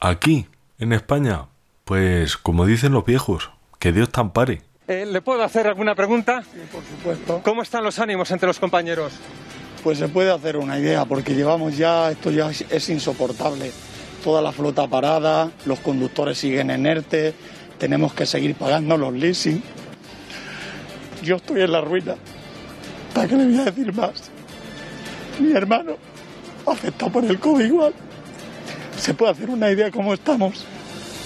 Aquí, 0.00 0.46
en 0.78 0.94
España, 0.94 1.48
pues 1.84 2.38
como 2.38 2.64
dicen 2.64 2.92
los 2.92 3.04
viejos, 3.04 3.50
que 3.78 3.92
Dios 3.92 4.10
te 4.10 4.20
ampare. 4.20 4.62
Eh, 4.88 5.04
¿Le 5.04 5.20
puedo 5.20 5.42
hacer 5.42 5.66
alguna 5.66 5.94
pregunta? 5.94 6.44
Sí, 6.44 6.60
por 6.72 6.82
supuesto. 6.82 7.42
¿Cómo 7.44 7.60
están 7.60 7.84
los 7.84 7.98
ánimos 7.98 8.30
entre 8.30 8.46
los 8.46 8.58
compañeros? 8.58 9.12
Pues 9.84 9.98
se 9.98 10.08
puede 10.08 10.32
hacer 10.32 10.56
una 10.56 10.78
idea, 10.78 11.04
porque 11.04 11.34
llevamos 11.34 11.76
ya, 11.76 12.10
esto 12.10 12.30
ya 12.30 12.50
es 12.50 12.88
insoportable 12.88 13.70
toda 14.26 14.42
la 14.42 14.50
flota 14.50 14.88
parada, 14.88 15.52
los 15.66 15.78
conductores 15.78 16.36
siguen 16.36 16.72
en 16.72 16.84
ERTE, 16.84 17.32
tenemos 17.78 18.12
que 18.12 18.26
seguir 18.26 18.56
pagando 18.56 18.96
los 18.96 19.14
leasing. 19.14 19.62
Yo 21.22 21.36
estoy 21.36 21.60
en 21.60 21.70
la 21.70 21.80
ruina. 21.80 22.16
¿Para 23.14 23.28
qué 23.28 23.36
le 23.36 23.44
voy 23.44 23.58
a 23.60 23.64
decir 23.66 23.94
más? 23.94 24.28
Mi 25.38 25.52
hermano, 25.52 25.92
afectado 26.66 27.12
por 27.12 27.24
el 27.24 27.38
COVID 27.38 27.66
igual. 27.66 27.94
Se 28.98 29.14
puede 29.14 29.30
hacer 29.30 29.48
una 29.48 29.70
idea 29.70 29.92
cómo 29.92 30.12
estamos. 30.12 30.64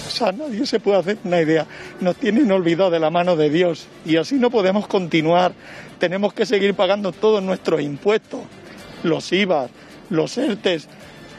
O 0.07 0.11
sea, 0.11 0.31
nadie 0.33 0.67
se 0.67 0.79
puede 0.79 0.99
hacer 0.99 1.17
una 1.25 1.41
idea. 1.41 1.67
Nos 2.03 2.17
tienen 2.17 2.53
olvidado 2.53 2.91
de 2.91 3.01
la 3.01 3.09
mano 3.09 3.35
de 3.35 3.49
Dios 3.49 3.87
y 4.05 4.19
así 4.19 4.35
no 4.35 4.51
podemos 4.51 4.87
continuar. 4.87 5.55
Tenemos 5.99 6.35
que 6.35 6.45
seguir 6.45 6.75
pagando 6.75 7.13
todos 7.13 7.43
nuestros 7.43 7.81
impuestos, 7.81 8.41
los 9.05 9.33
IVA, 9.33 9.71
los 10.11 10.37
ERTES, 10.37 10.87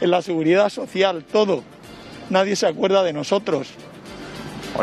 en 0.02 0.12
la 0.12 0.22
seguridad 0.22 0.70
social, 0.70 1.24
todo. 1.24 1.64
Nadie 2.30 2.56
se 2.56 2.68
acuerda 2.68 3.04
de 3.04 3.14
nosotros. 3.14 3.70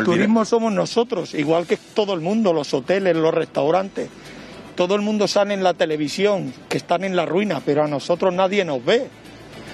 Turismo 0.03 0.45
somos 0.45 0.71
nosotros, 0.71 1.33
igual 1.33 1.67
que 1.67 1.77
todo 1.77 2.13
el 2.13 2.21
mundo, 2.21 2.53
los 2.53 2.73
hoteles, 2.73 3.15
los 3.15 3.33
restaurantes. 3.33 4.09
Todo 4.75 4.95
el 4.95 5.01
mundo 5.01 5.27
sale 5.27 5.53
en 5.53 5.63
la 5.63 5.73
televisión, 5.73 6.53
que 6.69 6.77
están 6.77 7.03
en 7.03 7.15
la 7.15 7.25
ruina, 7.25 7.61
pero 7.65 7.83
a 7.83 7.87
nosotros 7.87 8.33
nadie 8.33 8.63
nos 8.63 8.83
ve. 8.83 9.07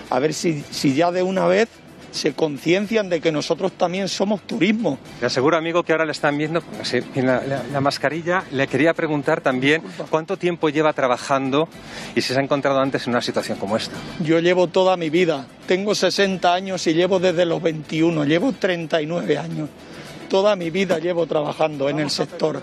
A 0.10 0.20
ver 0.20 0.34
si, 0.34 0.64
si 0.72 0.96
ya 0.96 1.12
de 1.12 1.22
una 1.22 1.46
vez 1.48 1.70
se 2.16 2.34
conciencian 2.34 3.10
de 3.10 3.22
que 3.22 3.32
nosotros 3.32 3.74
también 3.74 4.08
somos 4.08 4.42
turismo. 4.42 4.98
Le 5.20 5.28
aseguro, 5.28 5.58
amigo, 5.58 5.84
que 5.84 5.92
ahora 5.92 6.06
le 6.06 6.14
están 6.14 6.38
viendo 6.38 6.64
en 7.14 7.26
la, 7.26 7.42
la, 7.72 7.82
mascarilla. 7.82 8.44
Le 8.52 8.68
quería 8.68 8.94
preguntar 8.94 9.42
también 9.42 9.84
cuánto 10.10 10.38
tiempo 10.38 10.70
lleva 10.70 10.94
trabajando 10.94 11.68
y 12.16 12.22
si 12.22 12.34
se 12.34 12.40
ha 12.40 12.44
encontrado 12.44 12.80
antes 12.80 13.06
en 13.06 13.12
una 13.12 13.22
situación 13.22 13.58
como 13.58 13.78
esta. 13.78 13.96
Yo 14.22 14.40
llevo 14.40 14.68
toda 14.68 14.98
mi 14.98 15.10
vida. 15.10 15.46
Tengo 15.68 15.94
60 15.94 16.54
años 16.54 16.88
y 16.88 16.94
llevo 16.94 17.20
desde 17.20 17.46
los 17.46 17.62
21. 17.62 18.24
Llevo 18.26 18.54
39 18.54 19.38
años. 19.38 19.70
Toda 20.30 20.56
mi 20.56 20.70
vida 20.70 21.00
llevo 21.00 21.28
trabajando 21.28 21.90
en 21.90 22.00
el 22.00 22.10
sector 22.10 22.62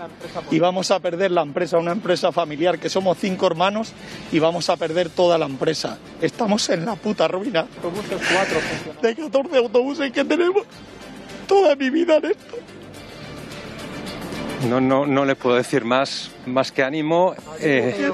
y 0.51 0.59
vamos 0.59 0.91
a 0.91 0.99
perder 0.99 1.31
la 1.31 1.41
empresa, 1.41 1.77
una 1.77 1.91
empresa 1.91 2.31
familiar 2.31 2.79
que 2.79 2.89
somos 2.89 3.17
cinco 3.17 3.47
hermanos 3.47 3.93
y 4.31 4.39
vamos 4.39 4.69
a 4.69 4.77
perder 4.77 5.09
toda 5.09 5.37
la 5.37 5.45
empresa. 5.45 5.97
Estamos 6.21 6.69
en 6.69 6.85
la 6.85 6.95
puta 6.95 7.27
ruina. 7.27 7.65
De 9.01 9.15
14 9.15 9.57
autobuses 9.57 10.11
que 10.11 10.23
tenemos, 10.25 10.63
toda 11.47 11.75
mi 11.75 11.89
vida 11.89 12.17
en 12.17 12.25
esto. 12.25 12.57
No, 14.69 14.79
no, 14.79 15.05
no 15.05 15.25
le 15.25 15.35
puedo 15.35 15.55
decir 15.55 15.83
más, 15.83 16.31
más 16.45 16.71
que 16.71 16.83
ánimo. 16.83 17.35
Eh... 17.59 18.11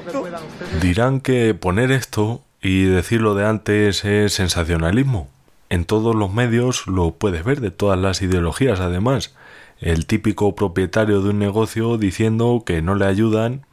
Dirán 0.82 1.22
que 1.22 1.54
poner 1.54 1.92
esto 1.92 2.44
y 2.62 2.86
decirlo 2.86 3.36
de 3.36 3.46
antes 3.46 4.04
es 4.04 4.34
sensacionalismo. 4.34 5.30
En 5.70 5.86
todos 5.86 6.16
los 6.16 6.34
medios 6.34 6.88
lo 6.88 7.12
puedes 7.12 7.44
ver, 7.44 7.62
de 7.62 7.70
todas 7.70 8.00
las 8.00 8.22
ideologías 8.24 8.80
además. 8.80 9.36
El 9.80 10.06
típico 10.06 10.56
propietario 10.56 11.22
de 11.22 11.30
un 11.30 11.40
negocio 11.40 11.98
diciendo 11.98 12.64
que 12.66 12.82
no 12.82 12.96
le 12.96 13.06
ayudan 13.06 13.66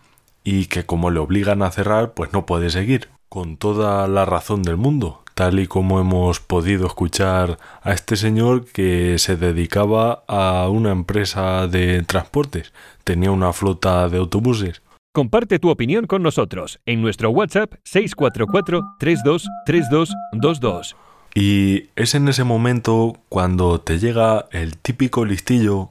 y 0.45 0.67
que 0.67 0.87
como 0.87 1.11
le 1.11 1.19
obligan 1.19 1.63
a 1.63 1.73
cerrar, 1.73 2.15
pues 2.15 2.33
no 2.33 2.47
puede 2.47 2.71
seguir. 2.71 3.09
Con 3.29 3.57
toda 3.57 4.07
la 4.07 4.25
razón 4.25 4.63
del 4.63 4.77
mundo. 4.77 5.23
tal 5.35 5.59
y 5.59 5.67
como 5.67 6.01
hemos 6.01 6.41
podido 6.41 6.87
escuchar 6.87 7.59
a 7.83 7.93
este 7.93 8.17
señor 8.17 8.65
que 8.65 9.19
se 9.19 9.37
dedicaba 9.37 10.25
a 10.29 10.67
una 10.71 10.93
empresa 10.93 11.67
de 11.67 12.03
transportes, 12.05 12.73
tenía 13.05 13.31
una 13.31 13.53
flota 13.53 14.09
de 14.09 14.17
autobuses. 14.17 14.81
Comparte 15.13 15.59
tu 15.59 15.69
opinión 15.69 16.07
con 16.07 16.23
nosotros 16.23 16.79
en 16.87 17.03
nuestro 17.03 17.29
WhatsApp 17.31 17.75
644 17.85 18.81
323222. 18.99 20.97
Y 21.35 21.91
es 21.97 22.15
en 22.15 22.29
ese 22.29 22.45
momento 22.45 23.19
cuando 23.29 23.79
te 23.81 23.99
llega 23.99 24.47
el 24.53 24.79
típico 24.79 25.27
listillo 25.27 25.91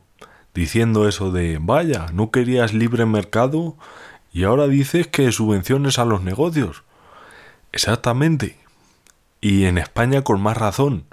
diciendo 0.56 1.08
eso 1.08 1.32
de, 1.32 1.60
vaya, 1.62 2.08
¿no 2.13 2.32
querías 2.32 2.74
libre 2.74 3.06
mercado? 3.06 3.76
Y 4.32 4.46
ahora 4.46 4.68
dices 4.68 5.06
que 5.06 5.32
subvenciones 5.32 6.00
a 6.00 6.06
los 6.06 6.24
negocios. 6.24 6.84
Exactamente. 7.74 8.58
Y 9.41 9.65
en 9.65 9.78
España 9.78 10.24
con 10.24 10.41
más 10.41 10.58
razón, 10.58 11.06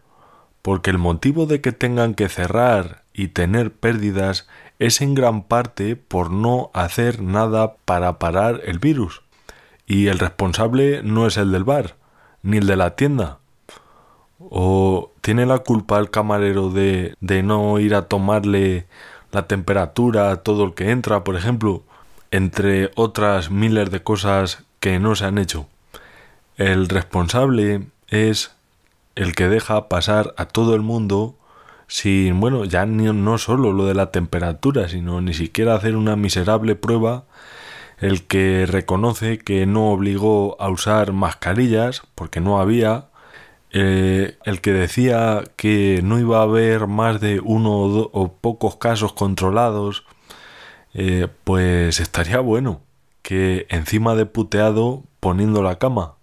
porque 0.62 0.90
el 0.90 0.98
motivo 0.98 1.46
de 1.46 1.60
que 1.60 1.72
tengan 1.72 2.14
que 2.14 2.28
cerrar 2.28 3.02
y 3.12 3.28
tener 3.28 3.72
pérdidas 3.72 4.48
es 4.78 5.00
en 5.00 5.14
gran 5.14 5.42
parte 5.42 5.96
por 5.96 6.30
no 6.30 6.70
hacer 6.72 7.20
nada 7.20 7.74
para 7.84 8.18
parar 8.18 8.60
el 8.64 8.78
virus. 8.78 9.22
Y 9.86 10.06
el 10.06 10.20
responsable 10.20 11.02
no 11.02 11.26
es 11.26 11.36
el 11.36 11.50
del 11.50 11.64
bar, 11.64 11.96
ni 12.42 12.58
el 12.58 12.66
de 12.66 12.76
la 12.76 12.94
tienda. 12.94 13.40
¿O 14.38 15.12
tiene 15.20 15.46
la 15.46 15.58
culpa 15.58 15.98
el 15.98 16.10
camarero 16.10 16.70
de, 16.70 17.14
de 17.20 17.42
no 17.42 17.78
ir 17.80 17.94
a 17.94 18.08
tomarle 18.08 18.86
la 19.32 19.46
temperatura 19.46 20.36
todo 20.36 20.64
el 20.64 20.74
que 20.74 20.90
entra, 20.90 21.24
por 21.24 21.36
ejemplo, 21.36 21.82
entre 22.30 22.90
otras 22.94 23.50
miles 23.50 23.90
de 23.90 24.02
cosas 24.02 24.64
que 24.78 24.98
no 24.98 25.14
se 25.14 25.24
han 25.24 25.38
hecho? 25.38 25.66
El 26.56 26.88
responsable 26.88 27.86
es 28.08 28.52
el 29.14 29.34
que 29.34 29.48
deja 29.48 29.88
pasar 29.88 30.34
a 30.36 30.46
todo 30.46 30.74
el 30.74 30.82
mundo 30.82 31.34
sin, 31.86 32.40
bueno, 32.40 32.64
ya 32.64 32.86
ni, 32.86 33.04
no 33.12 33.36
solo 33.36 33.72
lo 33.72 33.86
de 33.86 33.94
la 33.94 34.10
temperatura, 34.10 34.88
sino 34.88 35.20
ni 35.20 35.34
siquiera 35.34 35.74
hacer 35.74 35.96
una 35.96 36.16
miserable 36.16 36.74
prueba, 36.74 37.24
el 37.98 38.22
que 38.22 38.66
reconoce 38.66 39.38
que 39.38 39.66
no 39.66 39.90
obligó 39.90 40.56
a 40.60 40.70
usar 40.70 41.12
mascarillas 41.12 42.02
porque 42.14 42.40
no 42.40 42.60
había, 42.60 43.08
eh, 43.72 44.36
el 44.44 44.60
que 44.60 44.72
decía 44.72 45.44
que 45.56 46.00
no 46.02 46.18
iba 46.20 46.40
a 46.40 46.42
haber 46.42 46.86
más 46.86 47.20
de 47.20 47.40
uno 47.40 47.72
o, 47.72 48.10
o 48.12 48.40
pocos 48.40 48.76
casos 48.76 49.12
controlados, 49.12 50.04
eh, 50.94 51.28
pues 51.44 52.00
estaría 52.00 52.40
bueno 52.40 52.84
que 53.22 53.66
encima 53.70 54.14
de 54.14 54.26
puteado 54.26 55.04
poniendo 55.20 55.62
la 55.62 55.78
cama. 55.78 56.16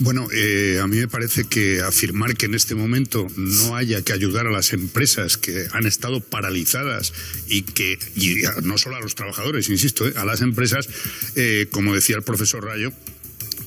Bueno, 0.00 0.28
eh, 0.32 0.78
a 0.82 0.86
mí 0.86 0.98
me 0.98 1.08
parece 1.08 1.44
que 1.44 1.80
afirmar 1.80 2.36
que 2.36 2.46
en 2.46 2.54
este 2.54 2.74
momento 2.74 3.26
no 3.36 3.76
haya 3.76 4.02
que 4.02 4.12
ayudar 4.12 4.46
a 4.46 4.50
las 4.50 4.72
empresas 4.72 5.36
que 5.36 5.66
han 5.72 5.86
estado 5.86 6.20
paralizadas 6.20 7.12
y 7.48 7.62
que, 7.62 7.98
y 8.14 8.42
no 8.62 8.76
solo 8.76 8.96
a 8.96 9.00
los 9.00 9.14
trabajadores, 9.14 9.70
insisto, 9.70 10.06
eh, 10.06 10.12
a 10.16 10.24
las 10.24 10.42
empresas, 10.42 10.88
eh, 11.34 11.68
como 11.70 11.94
decía 11.94 12.16
el 12.16 12.22
profesor 12.22 12.64
Rayo, 12.64 12.92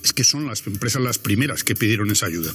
es 0.04 0.14
que 0.14 0.24
son 0.24 0.46
las 0.46 0.66
empresas 0.66 1.02
las 1.02 1.18
primeras 1.18 1.64
que 1.64 1.76
pidieron 1.76 2.12
esa 2.12 2.26
ayuda. 2.26 2.54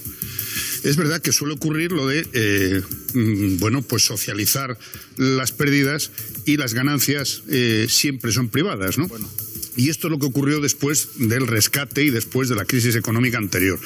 Es 0.83 0.97
verdad 0.97 1.21
que 1.21 1.33
suele 1.33 1.55
ocurrir 1.55 1.93
lo 1.93 2.07
de, 2.07 2.27
eh, 2.33 2.83
mm, 3.15 3.59
bueno, 3.59 3.83
pues 3.83 4.05
socializar 4.05 4.79
las 5.17 5.53
pérdidas 5.53 6.11
y 6.45 6.57
las 6.57 6.75
ganancias 6.75 7.43
eh, 7.49 7.87
siempre 7.89 8.33
son 8.33 8.49
privadas, 8.49 8.99
¿no? 8.99 9.09
Y 9.77 9.91
esto 9.91 10.07
es 10.07 10.11
lo 10.13 10.19
que 10.19 10.27
ocurrió 10.27 10.61
después 10.61 11.09
del 11.17 11.47
rescate 11.47 12.03
y 12.05 12.11
después 12.11 12.49
de 12.49 12.55
la 12.55 12.65
crisis 12.65 12.95
económica 12.97 13.39
anterior. 13.39 13.79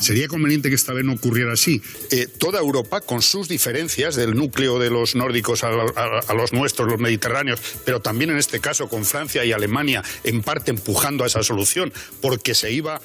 Sería 0.00 0.28
conveniente 0.28 0.68
que 0.68 0.74
esta 0.74 0.92
vez 0.92 1.04
no 1.04 1.12
ocurriera 1.12 1.52
así. 1.52 1.80
Eh, 2.10 2.26
toda 2.38 2.58
Europa, 2.60 3.00
con 3.00 3.22
sus 3.22 3.48
diferencias 3.48 4.16
del 4.16 4.34
núcleo 4.34 4.78
de 4.78 4.90
los 4.90 5.14
nórdicos 5.14 5.62
a, 5.64 5.68
a- 5.68 6.20
a 6.26 6.34
los 6.34 6.52
nuestros, 6.52 6.88
los 6.90 7.00
mediterráneos, 7.00 7.60
pero 7.84 8.00
también 8.00 8.30
en 8.30 8.38
este 8.38 8.60
caso 8.60 8.88
con 8.88 9.04
Francia 9.04 9.44
y 9.44 9.52
Alemania, 9.52 10.02
en 10.24 10.42
parte 10.42 10.70
empujando 10.70 11.24
a 11.24 11.26
esa 11.28 11.42
solución, 11.42 11.92
porque 12.20 12.54
se 12.54 12.72
iba 12.72 13.00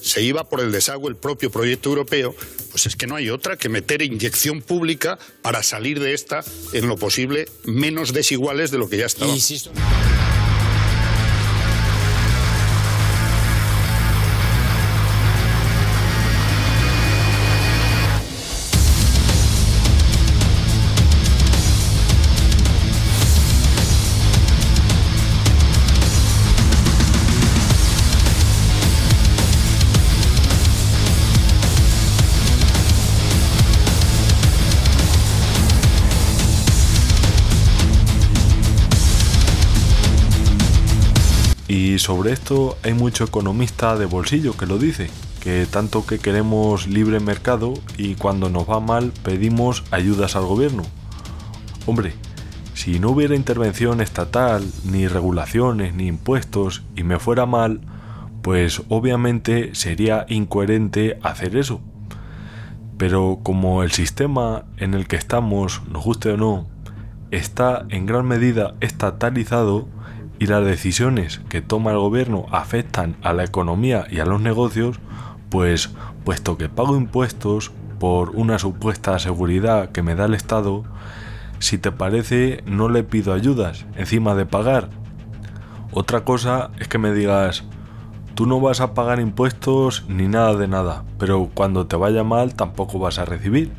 se 0.00 0.22
iba 0.22 0.48
por 0.48 0.60
el 0.60 0.70
desagüe 0.70 1.10
el 1.10 1.16
propio 1.16 1.50
proyecto 1.50 1.88
europeo, 1.88 2.32
pues 2.70 2.86
es 2.86 2.94
que 2.94 3.08
no 3.08 3.16
hay 3.16 3.30
otra 3.30 3.56
que 3.56 3.68
meter 3.68 4.00
inyección 4.00 4.62
pública 4.62 5.18
para 5.42 5.64
salir 5.64 5.98
de 5.98 6.14
esta, 6.14 6.44
en 6.72 6.86
lo 6.86 6.96
posible, 6.96 7.48
menos 7.64 8.12
desiguales 8.12 8.70
de 8.70 8.78
lo 8.78 8.88
que 8.88 8.98
ya 8.98 9.06
estaba. 9.06 9.32
Y 41.98 42.00
sobre 42.00 42.30
esto 42.30 42.78
hay 42.84 42.94
mucho 42.94 43.24
economista 43.24 43.96
de 43.96 44.06
bolsillo 44.06 44.56
que 44.56 44.66
lo 44.66 44.78
dice, 44.78 45.10
que 45.40 45.66
tanto 45.66 46.06
que 46.06 46.20
queremos 46.20 46.86
libre 46.86 47.18
mercado 47.18 47.74
y 47.96 48.14
cuando 48.14 48.48
nos 48.48 48.70
va 48.70 48.78
mal 48.78 49.12
pedimos 49.24 49.82
ayudas 49.90 50.36
al 50.36 50.44
gobierno. 50.44 50.84
Hombre, 51.86 52.14
si 52.72 53.00
no 53.00 53.10
hubiera 53.10 53.34
intervención 53.34 54.00
estatal, 54.00 54.64
ni 54.84 55.08
regulaciones, 55.08 55.92
ni 55.92 56.06
impuestos, 56.06 56.84
y 56.94 57.02
me 57.02 57.18
fuera 57.18 57.46
mal, 57.46 57.80
pues 58.42 58.80
obviamente 58.88 59.74
sería 59.74 60.24
incoherente 60.28 61.18
hacer 61.24 61.56
eso. 61.56 61.80
Pero 62.96 63.40
como 63.42 63.82
el 63.82 63.90
sistema 63.90 64.66
en 64.76 64.94
el 64.94 65.08
que 65.08 65.16
estamos, 65.16 65.82
nos 65.90 66.04
guste 66.04 66.30
o 66.30 66.36
no, 66.36 66.68
está 67.32 67.86
en 67.88 68.06
gran 68.06 68.24
medida 68.24 68.76
estatalizado 68.78 69.88
y 70.38 70.46
las 70.46 70.64
decisiones 70.64 71.40
que 71.48 71.60
toma 71.62 71.90
el 71.92 71.98
gobierno 71.98 72.46
afectan 72.50 73.16
a 73.22 73.32
la 73.32 73.44
economía 73.44 74.06
y 74.10 74.20
a 74.20 74.24
los 74.26 74.40
negocios, 74.40 74.98
pues 75.50 75.90
puesto 76.24 76.56
que 76.56 76.68
pago 76.68 76.96
impuestos 76.96 77.72
por 77.98 78.30
una 78.30 78.58
supuesta 78.58 79.18
seguridad 79.18 79.90
que 79.90 80.02
me 80.02 80.14
da 80.14 80.26
el 80.26 80.34
Estado, 80.34 80.84
si 81.58 81.78
te 81.78 81.90
parece 81.90 82.62
no 82.66 82.88
le 82.88 83.02
pido 83.02 83.32
ayudas 83.32 83.84
encima 83.96 84.34
de 84.36 84.46
pagar. 84.46 84.90
Otra 85.90 86.20
cosa 86.24 86.70
es 86.78 86.86
que 86.86 86.98
me 86.98 87.12
digas, 87.12 87.64
tú 88.34 88.46
no 88.46 88.60
vas 88.60 88.80
a 88.80 88.94
pagar 88.94 89.18
impuestos 89.20 90.04
ni 90.08 90.28
nada 90.28 90.54
de 90.54 90.68
nada, 90.68 91.04
pero 91.18 91.50
cuando 91.52 91.86
te 91.86 91.96
vaya 91.96 92.22
mal 92.22 92.54
tampoco 92.54 92.98
vas 93.00 93.18
a 93.18 93.24
recibir. 93.24 93.72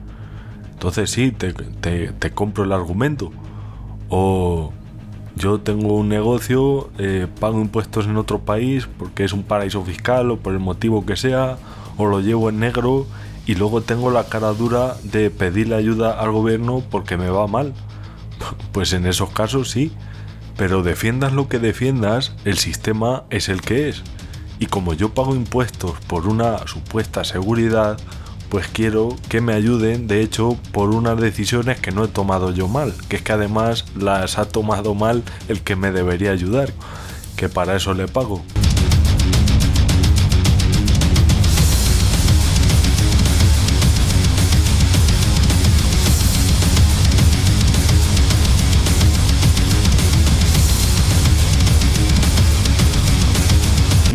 Entonces 0.74 1.12
sí, 1.12 1.32
te, 1.32 1.54
te- 1.54 2.12
te 2.12 2.32
compro 2.32 2.63
el 2.63 2.72
argumento. 2.74 3.32
O 4.10 4.74
yo 5.39 5.62
tengo 5.62 5.95
un 5.95 6.10
negocio, 6.10 6.89
eh, 6.99 7.28
pago 7.39 7.62
impuestos 7.62 8.06
en 8.06 8.17
otro 8.17 8.39
país 8.39 8.88
porque 8.97 9.23
es 9.23 9.32
un 9.32 9.43
paraíso 9.43 9.84
fiscal 9.84 10.30
o 10.30 10.38
por 10.38 10.54
el 10.54 10.60
motivo 10.60 11.06
que 11.06 11.15
sea, 11.15 11.58
o 11.97 12.06
lo 12.06 12.19
llevo 12.19 12.49
en 12.49 12.60
negro 12.60 13.08
y 13.45 13.56
luego 13.56 13.82
tengo 13.82 14.12
la 14.12 14.25
cara 14.25 14.49
dura 14.52 14.97
de 15.02 15.32
pedirle 15.32 15.75
ayuda 15.75 16.19
al 16.19 16.32
gobierno 16.32 16.84
porque 16.91 17.17
me 17.17 17.30
va 17.30 17.47
mal. 17.47 17.73
Pues 18.71 18.93
en 18.93 19.06
esos 19.06 19.32
casos 19.32 19.71
sí, 19.71 19.91
pero 20.58 20.84
defiendas 20.84 21.34
lo 21.34 21.47
que 21.47 21.60
defiendas, 21.60 22.36
el 22.45 22.58
sistema 22.58 23.23
es 23.30 23.49
el 23.49 23.62
que 23.62 23.89
es. 23.89 24.04
Y 24.60 24.67
como 24.67 24.93
yo 24.93 25.13
pago 25.13 25.36
impuestos 25.36 25.93
por 26.08 26.28
una 26.28 26.67
supuesta 26.67 27.23
seguridad, 27.23 27.97
pues 28.50 28.68
quiero 28.68 29.16
que 29.30 29.42
me 29.42 29.54
ayuden, 29.54 30.08
de 30.08 30.22
hecho, 30.22 30.58
por 30.72 30.90
unas 30.90 31.20
decisiones 31.20 31.80
que 31.80 31.92
no 31.92 32.04
he 32.04 32.08
tomado 32.08 32.52
yo 32.52 32.68
mal, 32.68 32.94
que 33.08 33.18
es 33.18 33.22
que 33.22 33.32
además 33.32 33.86
las 33.96 34.38
ha 34.38 34.46
tomado 34.46 34.96
mal 34.96 35.24
el 35.48 35.62
que 35.62 35.76
me 35.76 35.92
debería 35.92 36.32
ayudar, 36.32 36.74
que 37.36 37.48
para 37.48 37.76
eso 37.76 37.94
le 37.94 38.08
pago. 38.08 38.44